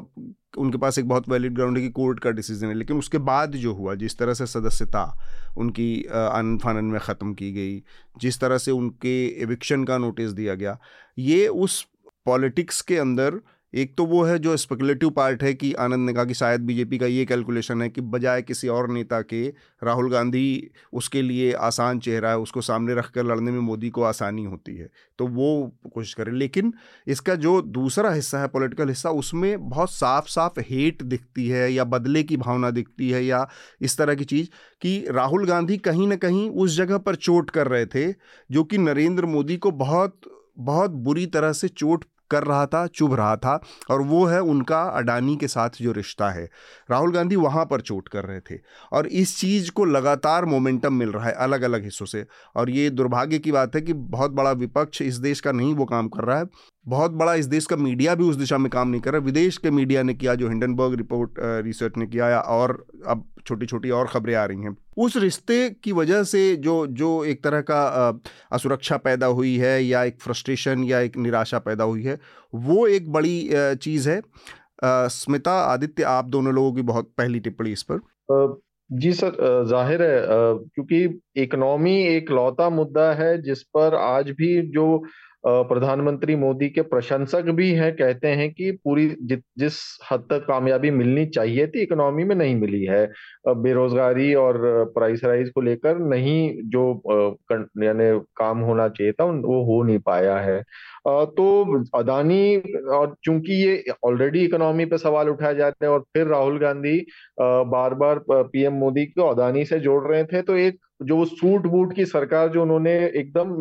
[0.57, 3.55] उनके पास एक बहुत वैलिड ग्राउंड है कि कोर्ट का डिसीज़न है, लेकिन उसके बाद
[3.55, 5.05] जो हुआ, जिस तरह से सदस्यता
[5.57, 7.79] उनकी आनंद फानन में ख़त्म की गई,
[8.17, 10.77] जिस तरह से उनके एविक्शन का नोटिस दिया गया,
[11.17, 11.85] ये उस
[12.25, 13.39] पॉलिटिक्स के अंदर
[13.74, 16.97] एक तो वो है जो स्पेकुलेटिव पार्ट है कि आनंद ने कहा कि शायद बीजेपी
[16.97, 19.47] का ये कैलकुलेशन है कि बजाय किसी और नेता के,
[19.84, 24.03] राहुल गांधी उसके लिए आसान चेहरा है, उसको सामने रख कर लड़ने में मोदी को
[24.03, 26.74] आसानी होती है। तो वो कोशिश करें लेकिन
[27.07, 31.84] इसका जो दूसरा हिस्सा है पॉलिटिकल हिस्सा, उसमें बहुत साफ़ साफ़ हेट दिखती है या
[31.86, 33.47] बदले की भावना दिखती है या
[33.82, 34.47] इस तरह की चीज़
[34.82, 38.11] कि राहुल गांधी कहीं ना कहीं उस जगह पर चोट कर रहे थे,
[38.49, 40.19] जो कि नरेंद्र मोदी को बहुत
[40.59, 43.59] बहुत बुरी तरह से चोट कर रहा था, चुभ रहा था
[43.91, 46.49] और वो है उनका अडानी के साथ जो रिश्ता है।
[46.91, 48.59] राहुल गांधी वहाँ पर चोट कर रहे थे
[48.91, 52.25] और इस चीज़ को लगातार मोमेंटम मिल रहा है अलग अलग हिस्सों से।
[52.55, 55.86] और ये दुर्भाग्य की बात है कि बहुत बड़ा विपक्ष इस देश का नहीं, वो
[55.86, 56.45] काम कर रहा है।
[56.86, 59.57] बहुत बड़ा इस देश का मीडिया भी उस दिशा में काम नहीं कर रहा। विदेश
[59.57, 64.07] के मीडिया ने किया, जो हिंडनबर्ग रिपोर्ट रिसर्च ने किया और अब छोटी छोटी और
[64.07, 68.21] खबरें आ रही हैं। उस रिश्ते की वजह से जो जो एक तरह का
[68.51, 72.19] असुरक्षा पैदा हुई है, या एक फ्रस्ट्रेशन, या एक निराशा पैदा हुई है,
[72.53, 74.21] वो एक बड़ी चीज़ है।
[74.84, 78.59] स्मिता, आदित्य, आप दोनों लोगों की बहुत पहली टिप्पणी इस पर।
[78.89, 85.03] जी सर ज़ाहिर है क्योंकि इकोनॉमी एक लौता मुद्दा है, जिस पर आज भी जो
[85.43, 89.73] प्रधानमंत्री मोदी के प्रशंसक भी हैं कहते हैं कि पूरी जि, जिस
[90.11, 93.05] हद तक कामयाबी मिलनी चाहिए थी इकोनॉमी में नहीं मिली है।
[93.47, 94.59] बेरोजगारी और
[94.95, 96.83] प्राइस राइज को लेकर नहीं जो
[97.83, 100.61] यानी काम होना चाहिए था वो हो नहीं पाया है।
[101.05, 102.57] तो अदानी
[102.91, 106.97] और चूँकि ये ऑलरेडी इकोनॉमी पे सवाल उठाए जाते हैं और फिर राहुल गांधी
[107.39, 111.65] बार बार पीएम मोदी को अदानी से जोड़ रहे थे तो एक जो वो सूट
[111.67, 113.53] बूट की सरकार जो उन्होंने एकदम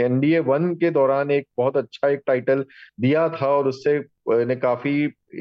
[0.00, 2.64] एनडीए वन के दौरान एक बहुत अच्छा एक टाइटल
[3.00, 3.98] दिया था और उससे
[4.44, 4.92] ने काफ़ी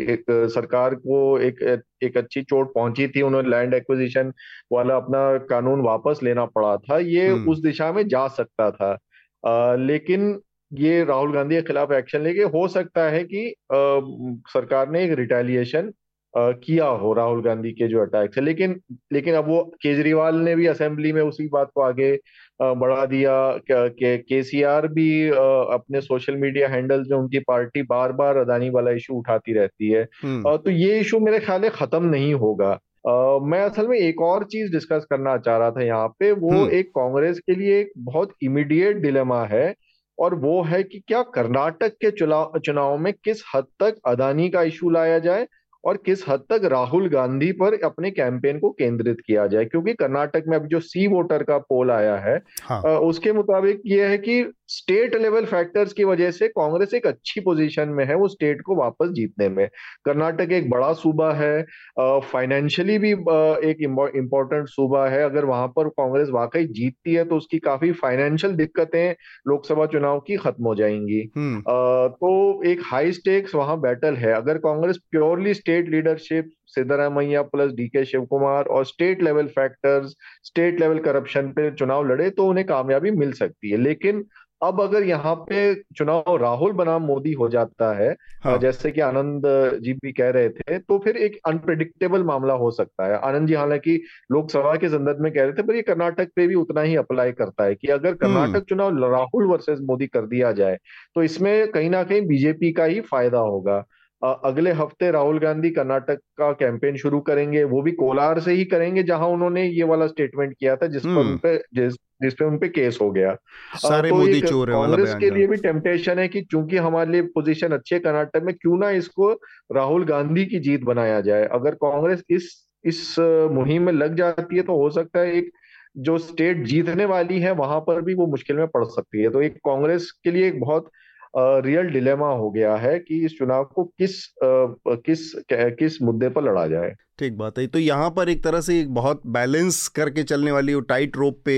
[0.03, 0.23] एक
[0.53, 1.61] सरकार को एक
[2.03, 4.31] एक अच्छी चोट पहुँची थी उन्होंने लैंड एक्विजिशन
[4.71, 8.97] वाला अपना कानून वापस लेना पड़ा था ये हम्म। उस दिशा में जा सकता था
[9.43, 10.39] आ, लेकिन
[10.73, 13.99] ये राहुल गांधी के खिलाफ एक्शन लेके हो सकता है कि आ,
[14.47, 15.91] सरकार ने एक रिटेलिएशन
[16.37, 18.81] किया हो राहुल गांधी के जो अटैक है। लेकिन
[19.13, 22.19] लेकिन अब वो केजरीवाल ने भी असेंबली में उसी बात को आगे
[22.61, 28.69] बढ़ा दिया। के केसीआर भी अपने सोशल मीडिया हैंडल जो उनकी पार्टी बार बार अदानी
[28.69, 33.41] वाला इशू उठाती रहती है। हम्म। तो ये इशू मेरे ख्याल खत्म नहीं होगा। Uh,
[33.43, 36.71] मैं असल में एक और चीज़ डिस्कस करना चाह रहा था यहाँ पे। वो हम्म।
[36.71, 39.75] एक कांग्रेस के लिए एक बहुत इमीडिएट डिलेमा है।
[40.19, 44.63] और वो है कि क्या कर्नाटक के चुनाव चुनाव में किस हद तक अदानी का
[44.63, 45.47] इशू लाया जाए?
[45.83, 49.65] और किस हद तक राहुल गांधी पर अपने कैंपेन को केंद्रित किया जाए?
[49.65, 54.05] क्योंकि कर्नाटक में अभी जो सी वोटर का पोल आया है हाँ। उसके मुताबिक ये
[54.07, 58.27] है कि स्टेट लेवल फैक्टर्स की वजह से कांग्रेस एक अच्छी पोजीशन में है वो
[58.27, 59.67] स्टेट को वापस जीतने में।
[60.05, 61.61] कर्नाटक एक बड़ा सूबा है
[61.99, 63.77] फाइनेंशियली भी एक
[64.15, 69.13] इम्पोर्टेंट सूबा है। अगर वहाँ पर कांग्रेस वाकई जीतती है तो उसकी काफ़ी फाइनेंशियल दिक्कतें
[69.47, 74.57] लोकसभा चुनाव की खत्म हो जाएँगी। हम्म। तो एक हाई स्टेक्स वहाँ बैटल है। अगर
[74.59, 80.79] Congress purely state leadership Siddaramaiah plus D K Shiv Kumar और state level factors state
[80.79, 84.25] level corruption पे चुनाव लड़े तो उन्हें कामयाबी मिल सकती है लेकिन
[84.63, 89.43] अब अगर यहाँ पे चुनाव राहुल बनाम मोदी हो जाता है हाँ। जैसे कि आनंद
[89.83, 93.53] जी भी कह रहे थे तो फिर एक अनप्रिडिक्टेबल मामला हो सकता है आनंद जी
[93.53, 93.99] हालाँकि
[94.31, 97.31] लोकसभा के संदर्भ में कह रहे थे पर ये कर्नाटक पे भी उतना ही अप्लाई
[97.31, 100.77] करता है कि अगर हम्म। कर्नाटक चुनाव राहुल वर्सेस मोदी कर दिया जाए
[101.15, 103.83] तो इसमें कहीं ना कहीं बीजेपी का ही फ़ायदा होगा
[104.23, 109.03] अगले हफ़्ते राहुल गांधी कर्नाटक का कैंपेन शुरू करेंगे। वो भी कोलार से ही करेंगे
[109.03, 112.67] जहाँ उन्होंने ये वाला स्टेटमेंट किया था जिस पर हम्म। उनपे जिस जिस जिसपे उनपे
[112.67, 113.35] केस हो गया।
[113.75, 117.71] सारे तो मोदी चोर कांग्रेस के लिए भी टेम्पटेशन है कि चूँकि हमारे लिए पोजीशन
[117.71, 119.31] अच्छी है कर्नाटक में क्यों ना इसको
[119.71, 123.15] राहुल गांधी की जीत बनाया जाए। अगर कांग्रेस इस इस
[123.51, 125.51] मुहिम में लग जाती है तो हो सकता है एक
[125.97, 129.41] जो स्टेट जीतने वाली है वहाँ पर भी वो मुश्किल में पड़ सकती है। तो
[129.41, 130.89] एक कांग्रेस के लिए एक बहुत
[131.33, 136.65] रियल डिलेमा हो गया है कि इस चुनाव को किस किस किस मुद्दे पर लड़ा
[136.67, 140.51] जाए। ठीक बात है। तो यहाँ पर एक तरह से एक बहुत बैलेंस करके चलने
[140.51, 141.55] वाली टाइट रोप पे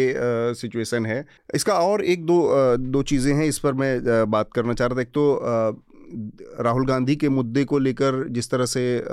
[0.55, 4.87] सिचुएशन है। इसका और एक दो दो चीज़ें हैं, इस पर मैं बात करना चाह
[4.87, 9.03] रहा था। एक तो राहुल गांधी के मुद्दे को लेकर जिस तरह से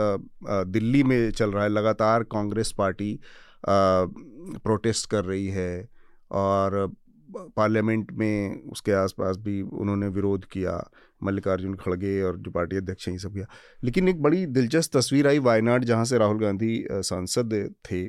[0.47, 3.19] दिल्ली में चल रहा है, लगातार कांग्रेस पार्टी
[3.65, 5.89] प्रोटेस्ट कर रही है
[6.31, 6.93] और
[7.37, 10.91] पार्लियामेंट में उसके आसपास भी उन्होंने विरोध किया,
[11.23, 13.47] मल्लिकार्जुन खड़गे और जो पार्टी अध्यक्ष हैं, ये सब किया।
[13.85, 18.07] लेकिन एक बड़ी दिलचस्प तस्वीर आई वायनाड, जहाँ से राहुल गांधी सांसद थे।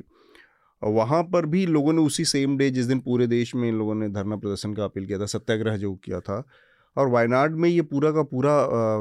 [0.82, 4.08] वहाँ पर भी लोगों ने उसी सेम डे जिस दिन पूरे देश में लोगों ने
[4.08, 6.42] धरना प्रदर्शन का अपील किया था, सत्याग्रह जो किया था
[6.96, 8.96] और वायनाड में ये पूरा का पूरा आ,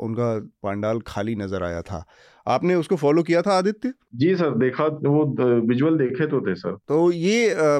[0.00, 2.04] उनका पांडाल खाली नज़र आया था।
[2.46, 3.92] आपने उसको फॉलो किया था आदित्य?
[4.14, 5.24] जी सर देखा वो
[5.68, 7.78] विजुअल देखे तो थे सर। तो ये आ,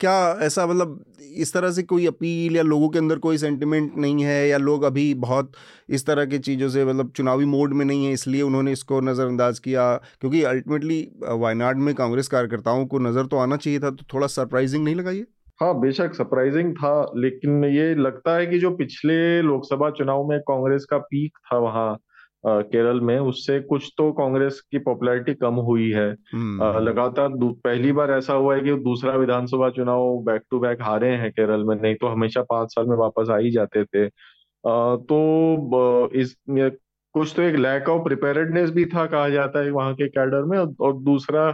[0.00, 4.24] क्या ऐसा मतलब इस तरह से कोई अपील या लोगों के अंदर कोई सेंटिमेंट नहीं
[4.24, 5.52] है या लोग अभी बहुत
[5.88, 9.58] इस तरह की चीज़ों से मतलब चुनावी मोड में नहीं है इसलिए उन्होंने इसको नज़रअंदाज
[9.58, 9.94] किया?
[10.20, 14.84] क्योंकि अल्टीमेटली वायनाड में कांग्रेस कार्यकर्ताओं को नज़र तो आना चाहिए था तो थोड़ा सरप्राइजिंग
[14.84, 15.26] नहीं लगा ये?
[15.62, 20.84] हाँ बेशक सरप्राइजिंग था लेकिन ये लगता है कि जो पिछले लोकसभा चुनाव में कांग्रेस
[20.84, 21.98] का पीक था वहाँ
[22.46, 28.10] केरल में उससे कुछ तो कांग्रेस की पॉपुलैरिटी कम हुई है हम्म। लगातार पहली बार
[28.10, 31.94] ऐसा हुआ है कि दूसरा विधानसभा चुनाव बैक टू बैक हारे हैं केरल में नहीं
[31.94, 37.42] तो हमेशा पाँच साल में वापस आ ही जाते थे आ, तो इस कुछ तो
[37.42, 41.48] एक लैक ऑफ़ प्रिपेयर्डनेस भी था कहा जाता है वहाँ के कैडर में और दूसरा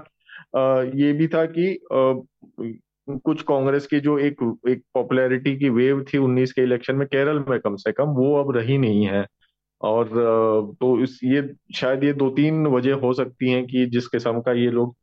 [0.97, 1.73] ये भी था कि
[3.09, 7.45] कुछ कांग्रेस की जो एक एक पॉपुलैरिटी की वेव थी 19 के इलेक्शन में केरल
[7.49, 9.27] में कम से कम वो अब रही नहीं है
[9.81, 10.09] और
[10.81, 11.43] तो इस ये
[11.75, 14.95] शायद ये दो तीन वजह हो सकती हैं कि जिस किस्म का ये लोग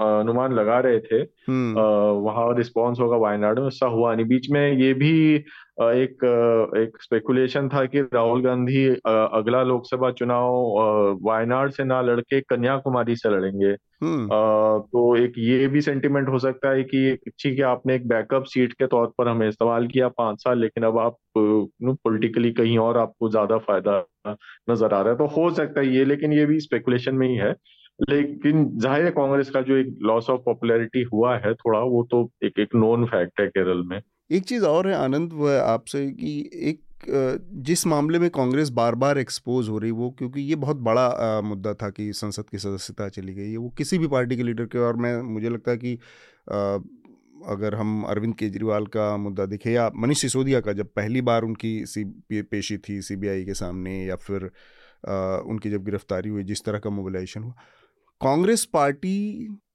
[0.00, 1.80] अनुमान लगा रहे थे हम्म।
[2.20, 5.44] वहाँ रिस्पॉन्स होगा वायनाड में ऐसा हुआ नहीं बीच में ये भी
[5.78, 6.24] एक
[6.78, 13.30] एक स्पेकुलेशन था कि राहुल गांधी अगला लोकसभा चुनाव वायनाड से ना लड़के कन्याकुमारी से
[13.30, 13.70] लड़ेंगे।
[14.02, 14.28] हम्म।
[14.84, 18.72] तो एक ये भी सेंटिमेंट हो सकता है कि ठीक है आपने एक बैकअप सीट
[18.72, 23.28] के तौर पर हमें इस्तेमाल किया पाँच साल लेकिन अब आप पॉलिटिकली कहीं और आपको
[23.30, 23.98] ज़्यादा फ़ायदा
[24.70, 27.36] नज़र आ रहा है। तो हो सकता है ये लेकिन ये भी स्पेकुलेशन में ही
[27.36, 27.54] है।
[28.10, 32.28] लेकिन ज़ाहिर है कांग्रेस का जो एक लॉस ऑफ़ पॉपुलैरिटी हुआ है थोड़ा वो तो
[32.44, 34.00] एक एक नोन फैक्ट है केरल में।
[34.32, 36.80] एक चीज़ और है आनंद वो आपसे कि एक
[37.62, 41.72] जिस मामले में कांग्रेस बार बार एक्सपोज हो रही वो क्योंकि ये बहुत बड़ा मुद्दा
[41.74, 44.78] था कि संसद की सदस्यता चली गई है वो किसी भी पार्टी के लीडर के
[44.78, 45.98] और मैं मुझे लगता है कि
[47.48, 51.74] अगर हम अरविंद केजरीवाल का मुद्दा देखें या मनीष सिसोदिया का जब पहली बार उनकी
[51.86, 52.04] सी
[52.42, 54.50] पेशी थी सीबीआई के सामने या फिर
[55.08, 57.54] आ, उनकी जब गिरफ्तारी हुई जिस तरह का मोबिलाइजेशन हुआ
[58.20, 59.16] कांग्रेस पार्टी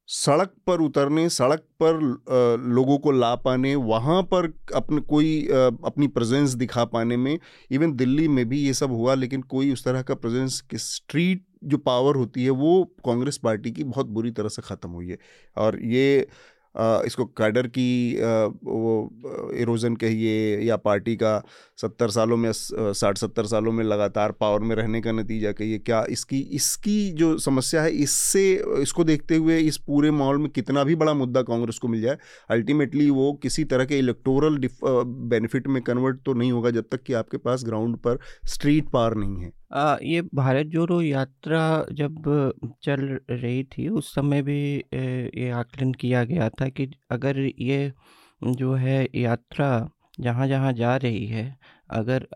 [0.09, 1.99] सड़क पर उतरने, सड़क पर
[2.67, 4.45] लोगों को ला पाने, वहाँ पर
[4.75, 7.37] अपने कोई अपनी प्रेजेंस दिखा पाने में
[7.71, 11.45] इवन दिल्ली में भी ये सब हुआ, लेकिन कोई उस तरह का प्रेजेंस कि स्ट्रीट
[11.63, 15.17] जो पावर होती है, वो कांग्रेस पार्टी की बहुत बुरी तरह से ख़त्म हुई है।
[15.57, 16.27] और ये
[16.75, 21.41] इसको कैडर की वो, इरोज़न कहिए या पार्टी का
[21.77, 26.03] सत्तर सालों में साठ सत्तर सालों में लगातार पावर में रहने का नतीजा कहिए क्या
[26.09, 30.95] इसकी इसकी जो समस्या है, इससे, इसको देखते हुए इस पूरे माहौल में कितना भी
[30.95, 32.17] बड़ा मुद्दा कांग्रेस को मिल जाए,
[32.49, 37.13] अल्टीमेटली वो किसी तरह के इलेक्टोरल बेनिफिट में कन्वर्ट तो नहीं होगा जब तक कि
[37.15, 42.23] आपके पास ग्राउंड पर स्ट्रीट पार नहीं है। आ, ये भारत जोड़ो यात्रा जब
[42.83, 47.93] चल रही थी उस समय भी ये आकलन किया गया था कि अगर ये
[48.43, 49.89] जो है यात्रा
[50.19, 51.57] जहाँ जहाँ जा रही है
[51.89, 52.27] अगर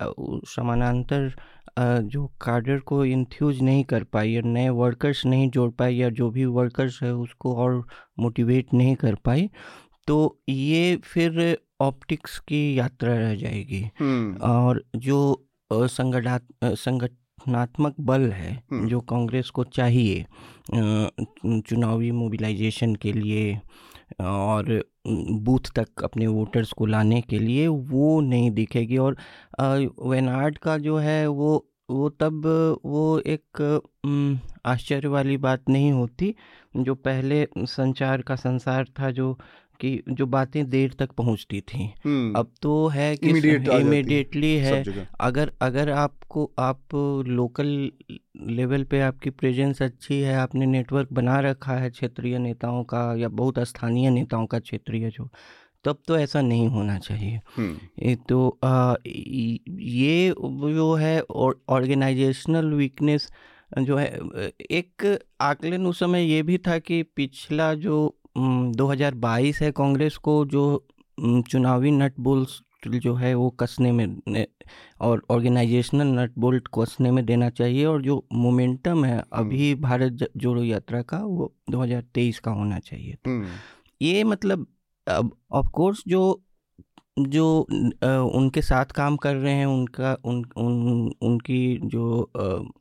[0.48, 1.34] समानांतर
[1.80, 6.30] जो काडर को इन्फ्यूज नहीं कर पाई या नए वर्कर्स नहीं जोड़ पाई या जो
[6.30, 7.88] भी वर्कर्स है उसको और
[8.20, 9.50] मोटिवेट नहीं कर पाई
[10.08, 13.84] तो ये फिर ऑप्टिक्स की यात्रा रह जाएगी।
[14.42, 17.12] और जो संगठा संगठ
[17.42, 20.26] संगठनात्मक बल है जो कांग्रेस को चाहिए
[20.74, 23.60] चुनावी मोबिलाइजेशन के लिए
[24.22, 29.16] और बूथ तक अपने वोटर्स को लाने के लिए वो नहीं दिखेगी। और
[30.08, 32.46] वेनार्ड का जो है वो वो तब
[32.86, 33.82] वो एक
[34.66, 36.34] आश्चर्य वाली बात नहीं होती।
[36.78, 39.38] जो पहले संचार का संसार था जो
[39.82, 44.84] कि जो बातें देर तक पहुँचती थी। हम्म। अब तो है कि इमीडिएटली है।
[45.20, 46.82] अगर अगर आपको आप
[47.28, 47.92] लोकल
[48.48, 53.30] लेवल पे आपकी प्रेजेंस अच्छी है आपने नेटवर्क बना रखा है क्षेत्रीय नेताओं का या
[53.30, 55.30] बहुत स्थानीय नेताओं का क्षेत्रीय जो
[55.84, 61.22] तब तो ऐसा नहीं होना चाहिए। हम्म। तो आ, ये जो है
[61.70, 63.32] ऑर्गेनाइजेशनल वीकनेस
[63.78, 64.20] जो है
[64.72, 70.88] एक आकलन उस समय ये भी था कि पिछला जो 2022 है कांग्रेस को जो
[71.22, 72.50] चुनावी नट बोल्ट
[72.88, 74.46] जो है वो कसने में
[75.02, 80.64] और ऑर्गेनाइजेशनल नट बोल्ट कसने में देना चाहिए और जो मोमेंटम है अभी भारत जोड़ो
[80.64, 83.30] यात्रा का वो 2023 का होना चाहिए। तो
[84.02, 84.68] ये मतलब
[85.08, 86.44] अब ऑफ़ कोर्स जो
[87.20, 87.68] जो
[88.34, 92.32] उनके साथ काम कर रहे हैं उनका उन, उन उनकी जो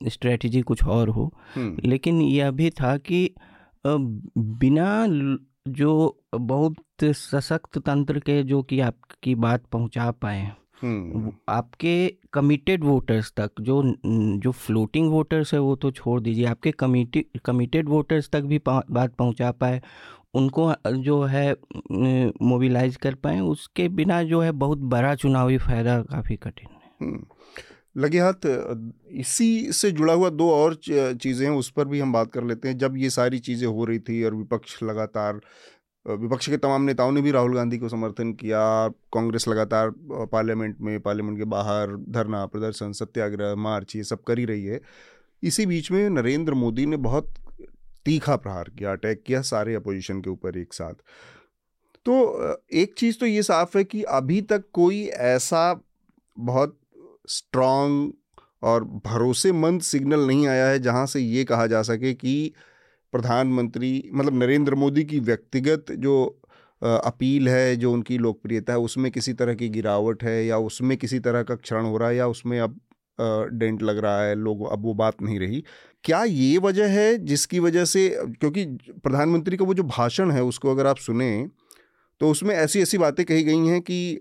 [0.09, 1.34] स्ट्रेटजी कुछ और हो।
[1.84, 3.34] लेकिन यह भी था कि
[3.84, 5.06] बिना
[5.68, 5.92] जो
[6.34, 10.50] बहुत सशक्त तंत्र के जो कि आपकी बात पहुँचा पाए
[11.48, 11.94] आपके
[12.32, 13.82] कमिटेड वोटर्स तक जो
[14.38, 19.14] जो फ्लोटिंग वोटर्स है वो तो छोड़ दीजिए आपके कमिटी कमिटेड वोटर्स तक भी बात
[19.14, 19.80] पहुँचा पाए
[20.34, 21.50] उनको जो है
[22.42, 27.24] मोबिलाइज कर पाए उसके बिना जो है बहुत बड़ा चुनावी फ़ायदा काफ़ी कठिन है हम्म।
[27.97, 28.47] लगे हाथ,
[29.12, 32.68] इसी से जुड़ा हुआ दो और चीज़ें हैं, उस पर भी हम बात कर लेते
[32.68, 35.41] हैं। जब ये सारी चीज़ें हो रही थी और विपक्ष लगातार,
[36.07, 38.61] विपक्ष के तमाम नेताओं ने भी राहुल गांधी को समर्थन किया,
[39.14, 39.91] कांग्रेस लगातार
[40.32, 44.80] पार्लियामेंट में, पार्लियामेंट के बाहर, धरना प्रदर्शन, सत्याग्रह, मार्च, ये सब कर ही रही है।
[45.43, 47.34] इसी बीच में नरेंद्र मोदी ने बहुत
[48.07, 50.95] तीखा प्रहार किया, अटैक किया सारे अपोजिशन के ऊपर एक साथ।
[52.07, 55.80] तो एक चीज़ तो ये साफ़ है कि अभी तक कोई ऐसा
[56.36, 56.76] बहुत
[57.28, 58.12] स्ट्रॉन्ग
[58.62, 62.52] और भरोसेमंद सिग्नल नहीं आया है जहाँ से ये कहा जा सके कि
[63.12, 66.14] प्रधानमंत्री मतलब नरेंद्र मोदी की व्यक्तिगत जो
[66.82, 71.18] अपील है, जो उनकी लोकप्रियता है, उसमें किसी तरह की गिरावट है या उसमें किसी
[71.20, 72.78] तरह का क्षरण हो रहा है या उसमें अब
[73.18, 75.62] डेंट लग रहा है, लोग, अब वो बात नहीं रही।
[76.04, 78.08] क्या ये वजह है जिसकी वजह से,
[78.40, 78.64] क्योंकि
[79.04, 81.48] प्रधानमंत्री का वो जो भाषण है उसको अगर आप सुने
[82.20, 84.20] तो उसमें ऐसी ऐसी बातें कही गई हैं कि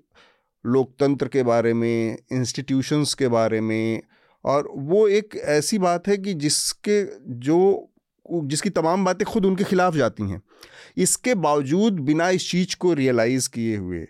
[0.66, 4.02] लोकतंत्र के बारे में इंस्टीट्यूशंस के बारे में,
[4.46, 7.04] और वो एक ऐसी बात है कि जिसके,
[7.34, 7.90] जो,
[8.26, 10.42] जिसकी तमाम बातें खुद उनके खिलाफ जाती हैं।
[10.98, 14.06] इसके बावजूद बिना इस चीज़ को रियलाइज़ किए हुए,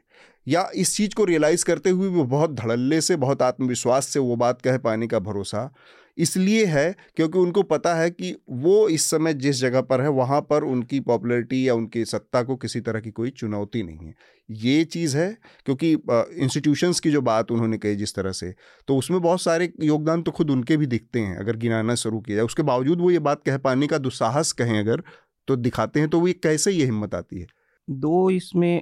[0.48, 4.36] या इस चीज़ को रियलाइज़ करते हुए वो बहुत धड़ल्ले से, बहुत आत्मविश्वास से वो
[4.36, 5.72] बात कह पाने का भरोसा
[6.20, 10.42] इसलिए है क्योंकि उनको पता है कि वो इस समय जिस जगह पर है, वहाँ
[10.42, 14.14] पर उनकी पॉपुलैरिटी या उनकी सत्ता को किसी तरह की कोई चुनौती नहीं है।
[14.50, 15.30] ये चीज़ है
[15.66, 18.54] क्योंकि इंस्टीट्यूशंस की जो बात उन्होंने कही जिस तरह से
[18.88, 22.36] तो उसमें बहुत सारे योगदान तो खुद उनके भी दिखते हैं, अगर गिनाना शुरू किया
[22.36, 25.04] जाए। उसके बावजूद वो ये बात कह पाने का दुस्साहस कहें अगर
[25.48, 27.46] तो दिखाते हैं तो वो कैसे ये हिम्मत आती है?
[27.88, 28.82] दो इसमें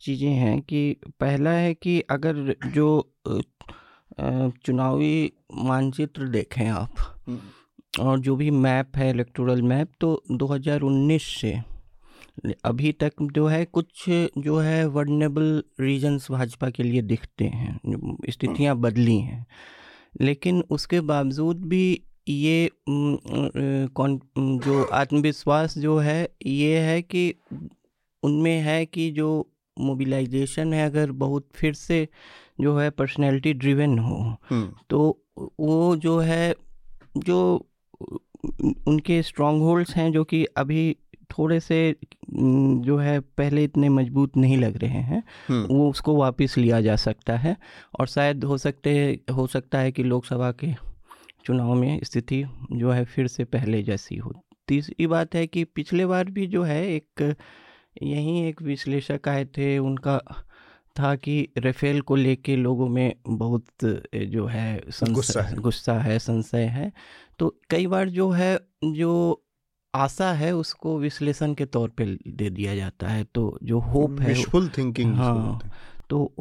[0.00, 2.88] चीज़ें हैं कि पहला है कि अगर जो
[4.18, 6.94] चुनावी मानचित्र देखें आप
[7.28, 11.52] हम्म। और जो भी मैप है इलेक्टोरल मैप तो 2019 से
[12.64, 14.04] अभी तक जो है कुछ
[14.38, 17.80] जो है वर्नेबल रीजन्स भाजपा के लिए दिखते हैं
[18.30, 19.46] स्थितियाँ हम्म। बदली हैं
[20.20, 21.84] लेकिन उसके बावजूद भी
[22.28, 27.32] ये कौन जो आत्मविश्वास जो है ये है कि
[28.22, 29.30] उनमें है कि जो
[29.76, 32.06] मोबिलाइजेशन है अगर बहुत फिर से
[32.62, 34.18] जो है पर्सनैलिटी ड्रिवेन हो
[34.50, 35.18] हम्म। तो
[35.60, 36.54] वो जो है
[37.18, 37.38] जो
[38.86, 40.96] उनके स्ट्रॉन्ग होल्ड्स हैं जो कि अभी
[41.30, 41.78] थोड़े से
[42.30, 46.96] जो है पहले इतने मज़बूत नहीं लग रहे हैं हम्म। वो उसको वापस लिया जा
[46.96, 47.56] सकता है
[48.00, 48.94] और शायद हो सकते
[49.32, 50.72] हो सकता है कि लोकसभा के
[51.44, 54.32] चुनाव में स्थिति जो है फिर से पहले जैसी हो
[54.68, 57.36] तीसरी बात है कि पिछले बार भी जो है एक
[58.02, 60.20] यही एक विश्लेषक आए थे उनका
[60.98, 63.64] था कि रेफेल को लेके लोगों में बहुत
[64.14, 66.92] जो है गुस्सा है। गुस्सा है संशय है।
[67.38, 69.42] तो कई बार जो है जो
[69.94, 74.28] आशा है उसको विश्लेषण के तौर पे दे दिया जाता है। तो जो होप है
[74.28, 75.60] विशफुल थिंकिंग हाँ।
[76.10, 76.32] तो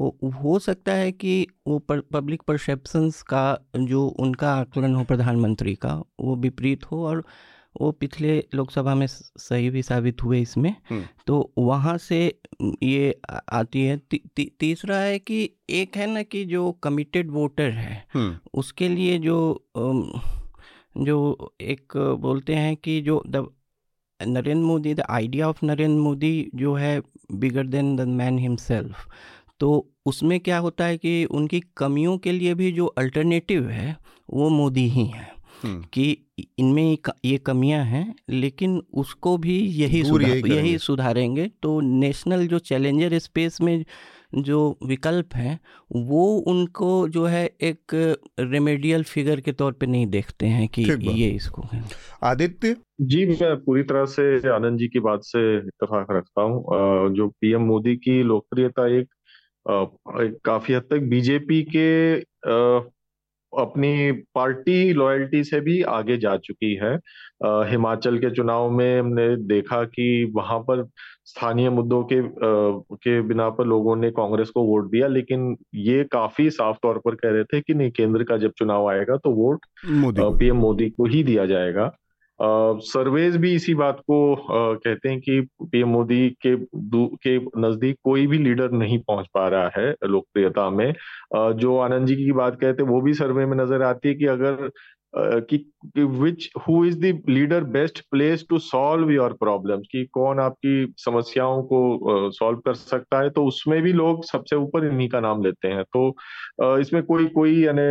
[0.44, 5.96] हो सकता है कि वो पर, पब्लिक परसेप्शंस का जो उनका आकलन हो प्रधानमंत्री का
[6.20, 7.26] वो विपरीत हो और
[7.82, 12.40] वो पिछले लोकसभा में सही भी साबित हुए इसमें हम्म। तो वहाँ से
[12.84, 13.20] ये
[13.50, 18.08] आती है ती, ती, तीसरा है कि एक है ना कि जो कमिटेड वोटर है
[18.14, 19.66] हम्म। उसके लिए जो
[20.98, 23.48] जो एक बोलते हैं कि जो the
[24.28, 27.02] Narendra Modi the idea of Narendra Modi जो है
[27.32, 29.08] bigger than the man himself
[29.60, 33.98] तो उसमें क्या होता है कि उनकी कमियों के लिए भी जो अल्टरनेटिव है
[34.30, 36.06] वो मोदी ही है। कि
[36.60, 42.60] इनमें ये कमियाँ हैं लेकिन उसको भी यही सुधार, यही यही सुधारेंगे। तो नेशनल जो
[42.62, 43.84] चैलेंजर स्पेस में
[44.36, 45.60] जो विकल्प हैं
[45.92, 47.96] वो उनको जो है एक
[48.40, 51.84] रेमेडियल फिगर के तौर पे नहीं देखते हैं कि ये इसको है।
[52.24, 52.76] आदित्य?
[53.02, 57.62] जी मैं पूरी तरह से आनंद जी की बात से इतफाक रखता हूँ। जो पीएम
[57.62, 59.08] मोदी की लोकप्रियता एक,
[59.66, 61.90] एक काफ़ी हद तक बीजेपी के
[63.60, 67.00] अपनी पार्टी लॉयल्टी से भी आगे जा चुकी है।
[67.46, 70.88] आ, हिमाचल के चुनाव में हमने देखा कि वहाँ पर
[71.26, 76.04] स्थानीय मुद्दों के आ, के बिना पर लोगों ने कांग्रेस को वोट दिया लेकिन ये
[76.04, 79.32] काफ़ी साफ़ तौर पर कह रहे थे कि नहीं केंद्र का जब चुनाव आएगा तो
[79.32, 79.66] वोट
[80.40, 81.92] पीएम मोदी को ही दिया जाएगा।
[82.44, 86.56] सर्वेज भी इसी बात को कहते हैं कि पीएम मोदी के
[87.26, 90.94] के नज़दीक कोई भी लीडर नहीं पहुँच पा रहा है लोकप्रियता में।
[91.36, 94.26] जो आनंद जी की बात कहते हैं, वो भी सर्वे में नज़र आती है कि
[94.28, 94.70] अगर
[95.18, 95.58] कि
[95.98, 101.64] which who is the leader best place to solve your problems कि कौन आपकी समस्याओं
[101.64, 103.30] को सॉल्व कर सकता है?
[103.30, 106.16] तो उसमें भी लोग सबसे ऊपर इन्हीं का नाम लेते हैं। तो
[106.80, 107.82] इसमें कोई कोई यानी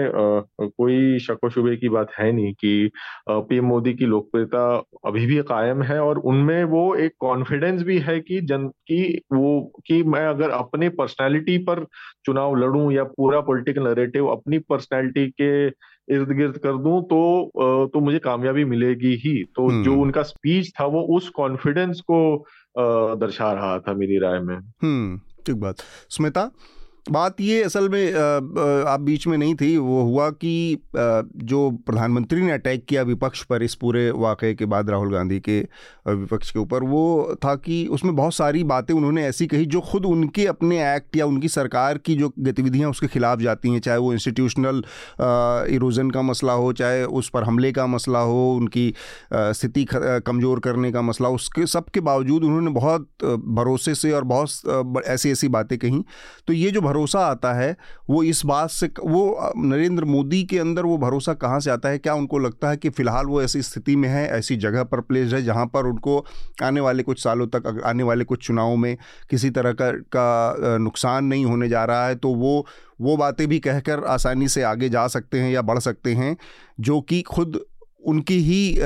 [0.69, 2.91] कोई शको शुबे की बात है नहीं कि
[3.31, 8.21] पीएम मोदी की लोकप्रियता अभी भी कायम है और उनमें वो एक कॉन्फिडेंस भी है
[8.21, 11.87] कि जन, की वो, कि मैं अगर अपने पर्सनैलिटी पर
[12.25, 15.71] चुनाव लड़ूं या पूरा पॉलिटिकल नरेटिव अपनी पर्सनैलिटी के
[16.11, 17.21] इर्द गिर्द कर दूँ तो
[17.95, 22.21] तो मुझे कामयाबी मिलेगी ही। तो जो हम्म। उनका स्पीच था वो उस कॉन्फिडेंस को
[23.17, 25.77] दर्शा रहा था मेरी राय में। हम्म ठीक बात।
[26.11, 26.51] स्मिता?
[27.07, 32.53] बात ये असल में आप बीच में नहीं थी, वो हुआ कि जो प्रधानमंत्री ने
[32.53, 35.59] अटैक किया विपक्ष पर इस पूरे वाक़े के बाद राहुल गांधी के
[36.09, 40.07] विपक्ष के ऊपर, वो था कि उसमें बहुत सारी बातें उन्होंने ऐसी कही जो खुद
[40.07, 44.13] उनके अपने एक्ट या उनकी सरकार की जो गतिविधियाँ उसके खिलाफ जाती हैं, चाहे वो
[44.13, 44.83] इंस्टीट्यूशनल
[45.71, 48.93] इरोजन का मसला हो, चाहे उस पर हमले का मसला हो, उनकी
[49.33, 55.03] स्थिति कमज़ोर करने का मसला उसके सब के बावजूद उन्होंने बहुत भरोसे से और बहुत
[55.07, 56.03] ऐसी ऐसी बातें कहीं।
[56.47, 57.77] तो ये जो भरोसा आता है
[58.11, 61.99] वो इस बात से वो नरेंद्र मोदी के अंदर वो भरोसा कहाँ से आता है?
[61.99, 65.33] क्या उनको लगता है कि फ़िलहाल वो ऐसी स्थिति में है ऐसी जगह पर प्लेस
[65.33, 66.19] है जहाँ पर उनको
[66.63, 68.97] आने वाले कुछ सालों तक आने वाले कुछ चुनावों में
[69.31, 72.15] किसी तरह का, का नुकसान नहीं होने जा रहा है?
[72.17, 72.67] तो वो
[73.01, 76.37] वो बातें भी कहकर आसानी से आगे जा सकते हैं या बढ़ सकते हैं
[76.81, 77.61] जो कि खुद
[78.07, 78.77] उनकी ही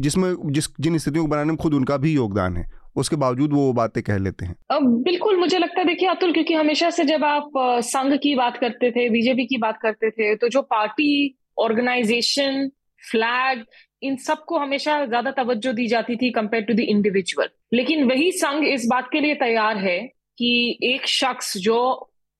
[0.00, 3.72] जिसमें जिस जिन स्थितियों को बनाने में खुद उनका भी योगदान है। उसके बावजूद वो
[3.72, 4.56] बातें कह लेते हैं।
[5.02, 7.50] बिल्कुल, मुझे लगता है, देखिए, अतुल, क्योंकि हमेशा से जब आप
[7.84, 12.68] संघ की बात करते थे, बीजेपी की बात करते थे तो जो पार्टी, ऑर्गेनाइजेशन,
[13.02, 13.64] फ्लैग,
[14.02, 18.64] इन सबको हमेशा ज़्यादा तवज्जो दी जाती थी कंपेयर टू द इंडिविजुअल। लेकिन वही संघ
[18.64, 19.98] इस बात के लिए तैयार है
[20.38, 21.78] कि एक शख्स जो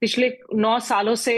[0.02, 1.36] पिछले नौ सालों से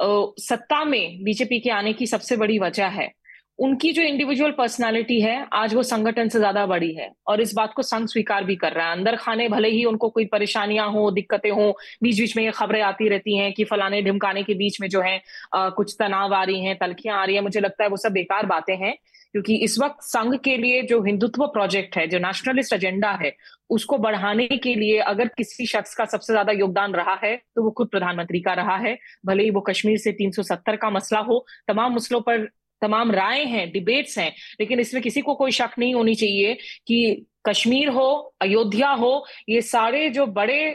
[0.00, 3.10] सत्ता में बीजेपी के आने की सबसे बड़ी वजह है
[3.58, 7.72] उनकी जो इंडिविजुअल पर्सनालिटी है आज वो संगठन से ज़्यादा बड़ी है और इस बात
[7.74, 11.10] को संघ स्वीकार भी कर रहा है। अंदर खाने भले ही उनको कोई परेशानियाँ हो
[11.10, 11.70] दिक्कतें हो
[12.02, 15.00] बीच बीच में ये खबरें आती रहती हैं कि फलाने ढिमकाने के बीच में जो
[15.00, 15.20] है
[15.54, 18.12] आ, कुछ तनाव आ रही हैं तलखियाँ आ रही हैं। मुझे लगता है वो सब
[18.12, 18.94] बेकार बातें हैं
[19.34, 23.32] क्योंकि इस वक्त संघ के लिए जो हिंदुत्व प्रोजेक्ट है जो नेशनलिस्ट एजेंडा है
[23.70, 27.70] उसको बढ़ाने के लिए अगर किसी शख्स का सबसे ज़्यादा योगदान रहा है तो वो
[27.70, 28.96] खुद प्रधानमंत्री का रहा है।
[29.26, 32.48] भले ही वो कश्मीर से 370 का मसला हो तमाम मसलों पर
[32.80, 36.54] तमाम राय हैं डिबेट्स हैं, लेकिन इसमें किसी को कोई शक नहीं होनी चाहिए
[36.86, 40.70] कि कश्मीर हो, अयोध्या हो, ये सारे जो बड़े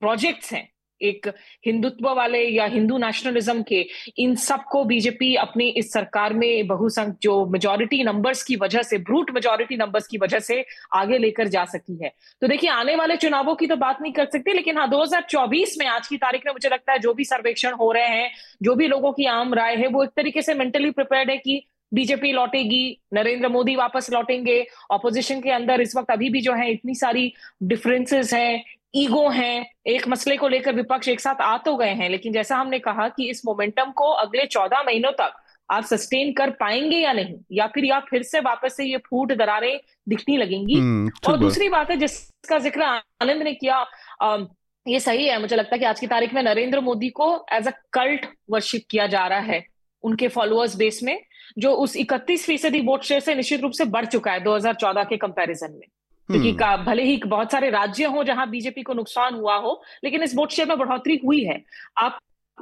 [0.00, 0.68] प्रोजेक्ट्स हैं
[1.02, 1.26] एक
[1.66, 3.84] हिंदुत्व वाले या हिंदू नेशनलिज्म के
[4.18, 9.30] इन सबको बीजेपी अपनी इस सरकार में बहुसंख्य जो मेजोरिटी नंबर्स की वजह से ब्रूट
[9.30, 13.54] मेजोरिटी नंबर्स की वजह से आगे लेकर जा सकी है। तो देखिए, आने वाले चुनावों
[13.54, 16.68] की तो बात नहीं कर सकते, लेकिन हाँ 2024 में आज की तारीख में मुझे
[16.68, 18.30] लगता है जो भी सर्वेक्षण हो रहे हैं,
[18.62, 21.62] जो भी लोगों की आम राय है, वो एक तरीके से मेंटली प्रिपेयर्ड है कि
[21.92, 26.70] बीजेपी लौटेगी, नरेंद्र मोदी वापस लौटेंगे ऑपोजिशन के अंदर इस वक्त अभी भी जो है
[26.72, 27.32] इतनी सारी
[27.62, 28.62] डिफरेंसेस हैं
[28.94, 32.56] ईगो हैं एक मसले को लेकर विपक्ष एक साथ आ तो गए हैं लेकिन जैसा
[32.56, 35.32] हमने कहा कि इस मोमेंटम को अगले चौदह महीनों तक
[35.70, 39.32] आप सस्टेन कर पाएँगे या नहीं या फिर या फिर से वापस से ये फूट
[39.32, 43.76] दरारें दिखनी लगेंगी। हम्म, और दूसरी बात है जिसका ज़िक्र आनंद ने किया
[44.22, 44.38] आ,
[44.86, 47.66] ये सही है मुझे लगता है कि आज की तारीख में नरेंद्र मोदी को एज
[47.68, 49.64] अ कल्ट वर्शिप किया जा रहा है
[50.04, 51.18] उनके फॉलोअर्स बेस में
[51.58, 55.16] जो उस इकतीस फ़ीसदी वोट शेयर से निश्चित रूप से बढ़ चुका है 2014 के
[55.16, 55.86] कंपैरिजन में।
[56.30, 60.22] क्योंकि हम्म। भले ही बहुत सारे राज्य हो जहाँ बीजेपी को नुकसान हुआ हो लेकिन
[60.22, 61.62] इस वोट शेयर में बढ़ोतरी हुई है।
[61.98, 62.18] आप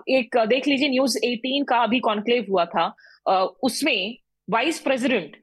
[0.09, 2.95] एक देख लीजिए न्यूज़ 18 का अभी कॉन्क्लेव हुआ था।
[3.63, 4.17] उसमें
[4.49, 5.37] वाइस प्रेसिडेंट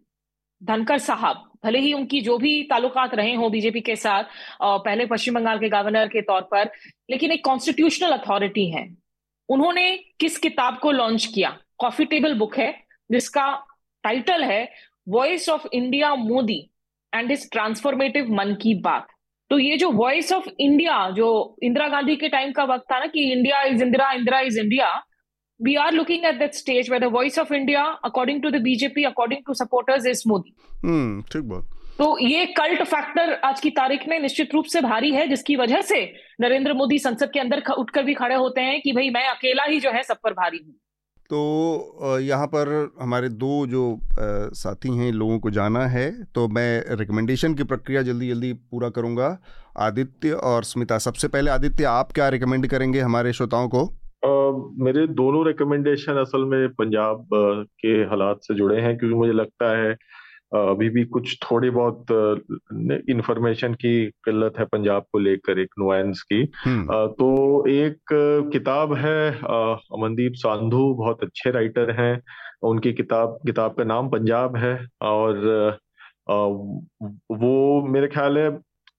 [0.62, 4.24] धनकर साहब भले ही उनकी जो भी ताल्लुकात रहे हो बीजेपी के साथ
[4.64, 6.70] पहले पश्चिम बंगाल के गवर्नर के तौर पर
[7.10, 8.88] लेकिन एक कॉन्स्टिट्यूशनल अथॉरिटी है।
[9.50, 11.58] उन्होंने किस किताब को लॉन्च किया?
[11.78, 12.72] कॉफ़ी टेबल बुक है
[13.12, 13.48] जिसका
[14.04, 14.70] टाइटल है
[15.10, 16.60] Voice of India Modi.
[17.16, 19.08] And इस ट्रांसफॉर्मेटिव मन की बात
[19.52, 21.28] तो ये जो वॉइस ऑफ़ इंडिया जो
[21.64, 24.88] इंदिरा गांधी के टाइम का वक्त था ना कि India is Indira Indira is India
[25.60, 29.04] we are looking at that stage where the voice of India according to the BJP
[29.04, 30.52] according to supporters is Modi
[31.32, 35.28] ठीक बात। तो ये कल्ट फैक्टर आज की तारीख में निश्चित रूप से भारी है
[35.28, 36.02] जिसकी वजह से
[36.42, 39.80] नरेंद्र मोदी संसद के अंदर उठकर भी खड़े होते हैं कि भाई मैं अकेला ही
[39.80, 40.74] जो है सब पर भारी हूँ।
[41.30, 42.70] तो यहाँ पर
[43.02, 43.84] हमारे दो जो
[44.54, 49.38] साथी हैं लोगों को जाना है तो मैं रिकमेंडेशन की प्रक्रिया जल्दी जल्दी पूरा करूँगा।
[49.78, 53.84] आदित्य और स्मिता सबसे पहले आदित्य आप क्या रिकमेंड करेंगे हमारे श्रोताओं को?
[54.26, 57.28] Uh, मेरे दोनों रिकमेंडेशन असल में पंजाब
[57.80, 59.92] के हालात से जुड़े हैं क्योंकि मुझे लगता है
[60.56, 62.12] अभी भी कुछ थोड़ी बहुत
[63.10, 63.94] इंफॉर्मेशन की
[64.26, 67.30] किल्लत है पंजाब को लेकर एक नुआंस की हम्म। तो
[67.70, 68.14] एक
[68.54, 72.22] किताब है अमनदीप सांधु बहुत अच्छे राइटर हैं
[72.64, 75.80] उनकी किताब किताब का नाम पंजाब है और
[76.30, 78.50] वो मेरे ख्याल है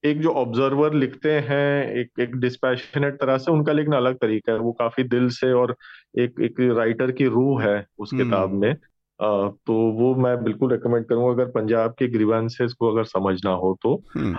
[0.04, 4.58] एक जो ऑब्जर्वर लिखते हैं एक एक डिस्पैशनेट तरह से उनका लिखना अलग तरीका है
[4.58, 5.74] वो काफ़ी दिल से और
[6.18, 8.76] एक एक राइटर की रूह है उस किताब हम्म। में
[9.22, 14.02] तो वो मैं बिल्कुल रेकमेंड करूँगा अगर पंजाब के ग्रीवेंसेस को अगर समझना हो तो।
[14.14, 14.36] हम्म।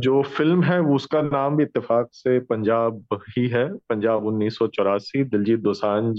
[0.00, 4.66] जो फ़िल्म है वो उसका नाम भी इत्तेफाक से पंजाब ही है। पंजाब उन्नीस सौ
[4.66, 6.16] चौरासी दिलजीत दोसांझ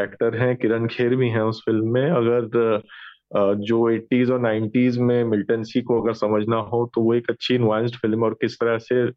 [0.00, 2.82] एक्टर हैं किरण खेर भी हैं उस फ़िल्म में। अगर
[3.36, 7.58] जो 80s और 90s में मिल्टन सी को अगर समझना हो तो वो एक अच्छी
[7.58, 9.10] नुआंस्ड फ़िल्म और किस तरह से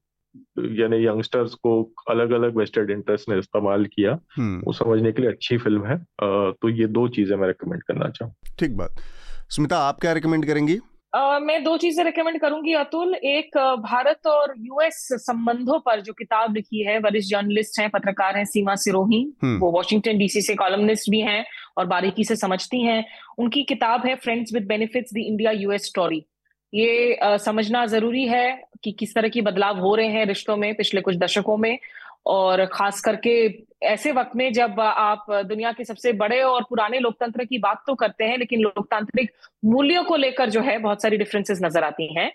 [0.79, 1.71] यानी यंगस्टर्स को
[2.09, 5.97] अलग अलग वेस्टेड इंटरेस्ट ने इस्तेमाल किया हम्म। वो समझने के लिए अच्छी फ़िल्म है।
[6.21, 9.01] तो ये दो चीज़ें मैं रिकमेंड करना चाहूँ। ठीक बात।
[9.49, 10.79] स्मिता आप क्या रिकमेंड करेंगी?
[11.13, 16.55] Uh, मैं दो चीज़ें रिकमेंड करूँगी अतुल। एक भारत और यूएस संबंधों पर जो किताब
[16.55, 21.09] लिखी है वरिष्ठ जर्नलिस्ट हैं पत्रकार हैं सीमा सिरोही। हम्म। वो वॉशिंगटन डीसी से कॉलमनिस्ट
[21.11, 21.45] भी हैं
[21.77, 23.03] और बारीकी से समझती हैं।
[23.37, 26.25] उनकी किताब है Friends with Benefits the India US story
[26.73, 28.47] ये uh, समझना ज़रूरी है।
[28.85, 31.77] कि किस तरह की बदलाव हो रहे हैं रिश्तों में पिछले कुछ दशकों में?
[32.27, 33.33] और खास करके
[33.85, 37.95] ऐसे वक्त में जब आप दुनिया के सबसे बड़े और पुराने लोकतंत्र की बात तो
[37.95, 39.31] करते हैं, लेकिन लोकतांत्रिक
[39.65, 42.31] मूल्यों को लेकर जो है बहुत सारी डिफरेंसेस नज़र आती हैं।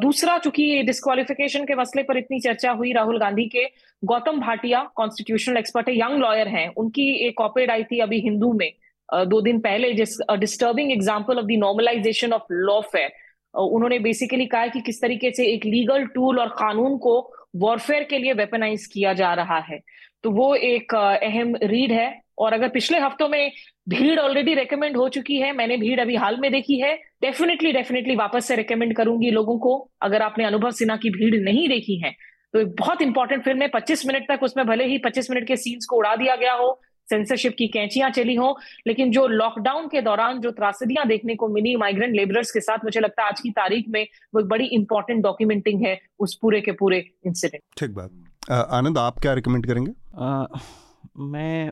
[0.00, 3.64] दूसरा, चूँकि डिस्कालिफिकेशन के मसले पर इतनी चर्चा हुई राहुल गांधी के,
[4.02, 8.52] गौतम भाटिया कॉन्स्टिट्यूशनल एक्सपर्ट है यंग लॉयर हैं। उनकी एक ऑपेड आई थी अभी हिंदू
[8.52, 8.70] में
[9.08, 12.52] दो दिन पहले, जिस disturbing example of the normalisation of
[12.92, 13.12] lawfare
[13.54, 18.18] उन्होंने बेसिकली कहा कि किस तरीके से एक लीगल टूल और कानून को वॉरफेयर के
[18.18, 19.80] लिए वेपनाइज किया जा रहा है।
[20.22, 23.52] तो वो एक अहम रीड है। और अगर पिछले हफ्तों में
[23.88, 28.16] भीड़ ऑलरेडी रेकमेंड हो चुकी है, मैंने भीड़ अभी हाल में देखी है डेफिनेटली डेफिनेटली
[28.16, 32.10] वापस से रेकमेंड करूँगी लोगों को, अगर आपने अनुभव सिन्हा की भीड़ नहीं देखी है।
[32.52, 35.56] तो एक बहुत इंपॉर्टेंट फ़िल्म है, पच्चीस मिनट तक उसमें भले ही पच्चीस मिनट के
[35.56, 36.80] सीन्स को उड़ा दिया गया हो
[37.12, 38.56] सेंसरशिप की कैंचियाँ चली हो
[38.86, 43.00] लेकिन जो लॉकडाउन के दौरान जो त्रासदियाँ देखने को मिली माइग्रेंट लेबरर्स के साथ मुझे
[43.00, 46.72] लगता है आज की तारीख में वो एक बड़ी इंपॉर्टेंट डॉक्यूमेंटिंग है उस पूरे के
[46.72, 48.10] पूरे इंसिडेंट ठीक बात.
[48.50, 49.92] आनंद आप क्या रिकमेंड करेंगे?
[50.14, 50.44] आ,
[51.18, 51.70] मैं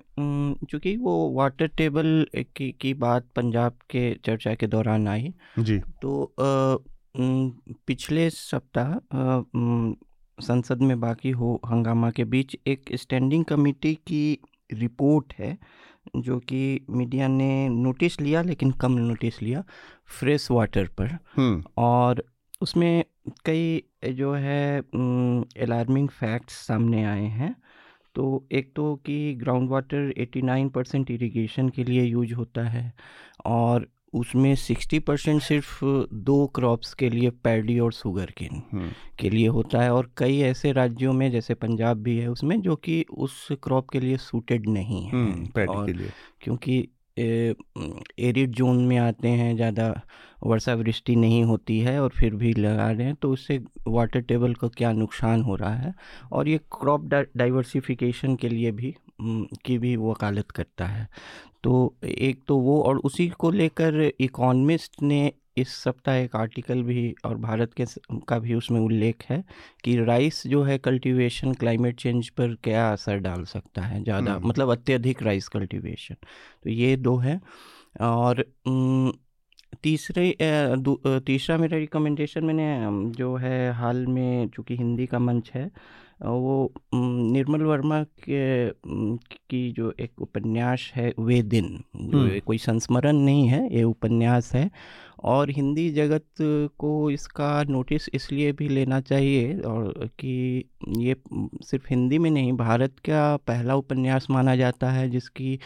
[0.70, 5.78] चूँकि वो वाटर टेबल की, की बात पंजाब के चर्चा के दौरान आई जी.
[6.02, 6.76] तो आ,
[7.86, 8.92] पिछले सप्ताह
[10.38, 14.22] संसद में बाकी हो हंगामा के बीच एक स्टैंडिंग कमेटी की
[14.72, 15.56] रिपोर्ट है
[16.16, 19.62] जो कि मीडिया ने नोटिस लिया लेकिन कम नोटिस लिया
[20.18, 22.22] फ्रेश वाटर पर हम्म। और
[22.62, 23.04] उसमें
[23.46, 27.54] कई जो है अलार्मिंग फैक्ट्स सामने आए हैं
[28.14, 32.92] तो एक तो कि ग्राउंड वाटर 89 परसेंट इरीगेशन के लिए यूज़ होता है
[33.46, 35.78] और उसमें सिक्सटी परसेंट सिर्फ़
[36.12, 40.40] दो क्रॉप्स के लिए पैडी और सुगर केन हम्म। के लिए होता है और कई
[40.40, 44.68] ऐसे राज्यों में जैसे पंजाब भी है उसमें जो कि उस क्रॉप के लिए सूटेड
[44.68, 46.88] नहीं है। हम्म, और के लिए। क्योंकि
[47.18, 50.02] एरिड जोन में आते हैं ज़्यादा
[50.46, 54.54] वर्षा वृष्टि नहीं होती है और फिर भी लगा रहे हैं तो उससे वाटर टेबल
[54.54, 55.94] को क्या नुकसान हो रहा है?
[56.32, 57.04] और ये क्रॉप
[57.36, 58.94] डाइवर्सिफिकेशन के लिए भी
[59.64, 61.08] की भी वकालत करता है।
[61.64, 67.14] तो एक तो वो और उसी को लेकर इकोनमिस्ट ने इस सप्ताह एक आर्टिकल भी
[67.24, 67.84] और भारत के
[68.28, 69.42] का भी उसमें उल्लेख है
[69.84, 74.70] कि राइस जो है कल्टीवेशन क्लाइमेट चेंज पर क्या असर डाल सकता है ज़्यादा मतलब
[74.70, 76.16] अत्यधिक राइस कल्टीवेशन।
[76.64, 77.40] तो ये दो है
[78.02, 78.44] और
[79.82, 80.34] तीसरे
[81.26, 85.70] तीसरा मेरा रिकमेंडेशन मैंने जो है हाल में चूँकि हिंदी का मंच है
[86.20, 88.70] वो निर्मल वर्मा के
[89.50, 91.82] की जो एक उपन्यास है वे दिन
[92.46, 94.70] कोई संस्मरण नहीं है ये उपन्यास है।
[95.24, 96.24] और हिंदी जगत
[96.78, 100.64] को इसका नोटिस इसलिए भी लेना चाहिए और कि
[100.98, 101.16] ये
[101.64, 105.58] सिर्फ़ हिंदी में नहीं भारत का पहला उपन्यास माना जाता है जिसकी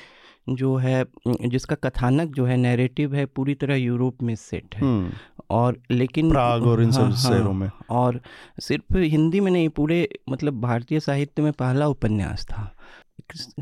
[0.49, 1.05] जो है
[1.47, 5.11] जिसका कथानक जो है नैरेटिव है पूरी तरह यूरोप में सेट है।
[5.51, 8.20] और लेकिन प्राग और इन हाँ, सब शहरों में। और
[8.61, 12.74] सिर्फ़ हिंदी में नहीं पूरे मतलब भारतीय साहित्य में पहला उपन्यास था।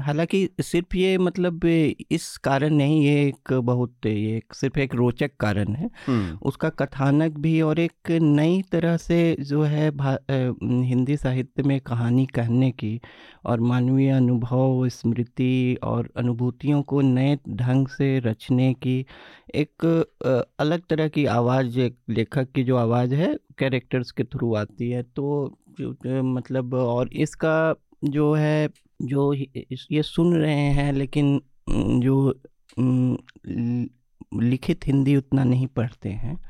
[0.00, 1.64] हालाँकि सिर्फ़ ये मतलब
[2.10, 5.88] इस कारण नहीं ये एक बहुत ये एक सिर्फ़ एक रोचक कारण है।
[6.42, 9.90] उसका कथानक भी और एक नई तरह से जो है
[10.86, 13.00] हिंदी साहित्य में कहानी कहने की
[13.44, 19.06] और मानवीय अनुभव स्मृति और अनुभूतियों को नए ढंग से रचने की
[19.54, 19.86] एक
[20.60, 21.78] अलग तरह की आवाज़
[22.08, 25.56] लेखक की जो आवाज़ है कैरेक्टर्स के थ्रू आती है तो
[26.22, 27.74] मतलब और इसका
[28.04, 28.68] जो है
[29.02, 29.34] जो
[29.90, 31.42] ये सुन रहे हैं लेकिन
[32.00, 32.40] जो
[34.34, 36.40] लिखित हिंदी उतना नहीं पढ़ते हैं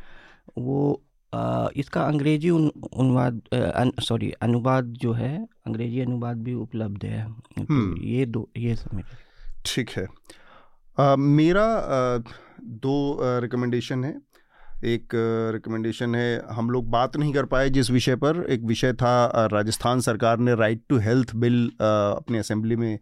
[0.59, 1.03] वो
[1.35, 3.43] आ, इसका अंग्रेज़ी अनुवाद
[4.01, 9.03] सॉरी अनुवाद जो है अंग्रेज़ी अनुवाद भी उपलब्ध है। तो। ये दो ये सब
[9.67, 10.07] ठीक है।
[11.01, 12.19] आ, मेरा आ,
[12.65, 14.32] दो रिकमेंडेशन है।
[14.85, 15.09] एक
[15.55, 20.01] रिकमेंडेशन है, हम लोग बात नहीं कर पाए जिस विषय पर। एक विषय था राजस्थान
[20.01, 22.99] सरकार ने राइट टू हेल्थ बिल अपनी असेंबली में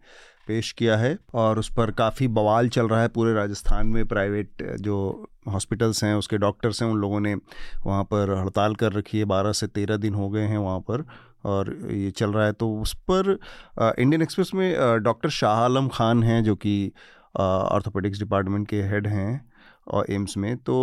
[0.47, 4.63] पेश किया है और उस पर काफ़ी बवाल चल रहा है पूरे राजस्थान में। प्राइवेट
[4.81, 7.33] जो हॉस्पिटल्स हैं, उसके डॉक्टर्स हैं, उन लोगों ने
[7.85, 11.05] वहाँ पर हड़ताल कर रखी है। बारह से तेरह दिन हो गए हैं वहाँ पर
[11.45, 13.37] और ये चल रहा है। तो उस पर
[13.99, 16.91] इंडियन एक्सप्रेस में डॉक्टर शाह आलम खान हैं, जो कि
[17.35, 19.50] ऑर्थोपेडिक्स डिपार्टमेंट के हेड हैं।
[19.87, 20.75] और एम्स में तो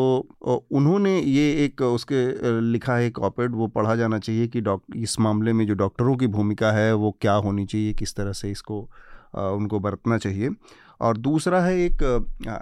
[0.72, 5.52] उन्होंने ये एक उसके लिखा है एक वो पढ़ा जाना चाहिए कि डॉक्टर इस मामले
[5.52, 8.80] में जो डॉक्टरों की भूमिका है, वो क्या होनी चाहिए, किस तरह से इसको
[9.34, 10.50] उनको बरतना चाहिए।
[11.00, 12.02] और दूसरा है एक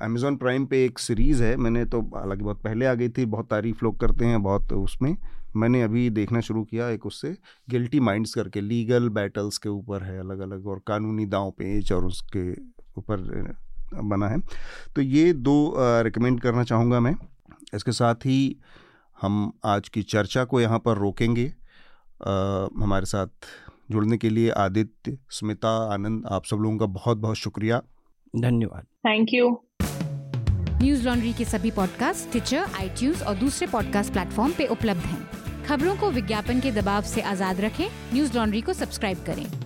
[0.02, 3.48] अमेज़ॉन प्राइम पे एक सीरीज़ है, मैंने तो हालाँकि बहुत पहले आ गई थी, बहुत
[3.50, 5.16] तारीफ़ लोग करते हैं, बहुत उसमें,
[5.56, 7.36] मैंने अभी देखना शुरू किया एक उससे,
[7.70, 12.04] गिल्टी माइंड्स करके, लीगल बैटल्स के ऊपर है अलग अलग और कानूनी दांव पेच और
[12.04, 12.50] उसके
[12.98, 13.54] ऊपर
[13.94, 14.40] बना है।
[14.96, 17.14] तो ये दो रिकमेंड करना चाहूँगा मैं।
[17.74, 18.56] इसके साथ ही
[19.22, 23.26] हम आज की चर्चा को यहाँ पर रोकेंगे। आ, हमारे साथ
[23.90, 27.82] जुड़ने के लिए आदित्य स्मिता आनंद आप सब लोगों का बहुत बहुत शुक्रिया।
[28.36, 29.60] धन्यवाद। थैंक यू
[30.82, 35.96] न्यूज़ लॉन्ड्री के सभी पॉडकास्ट ट्विटर आई और दूसरे पॉडकास्ट प्लेटफॉर्म पे उपलब्ध हैं। खबरों
[35.96, 39.65] को विज्ञापन के दबाव से आज़ाद रखें। न्यूज़ लॉन्ड्री को सब्सक्राइब करें।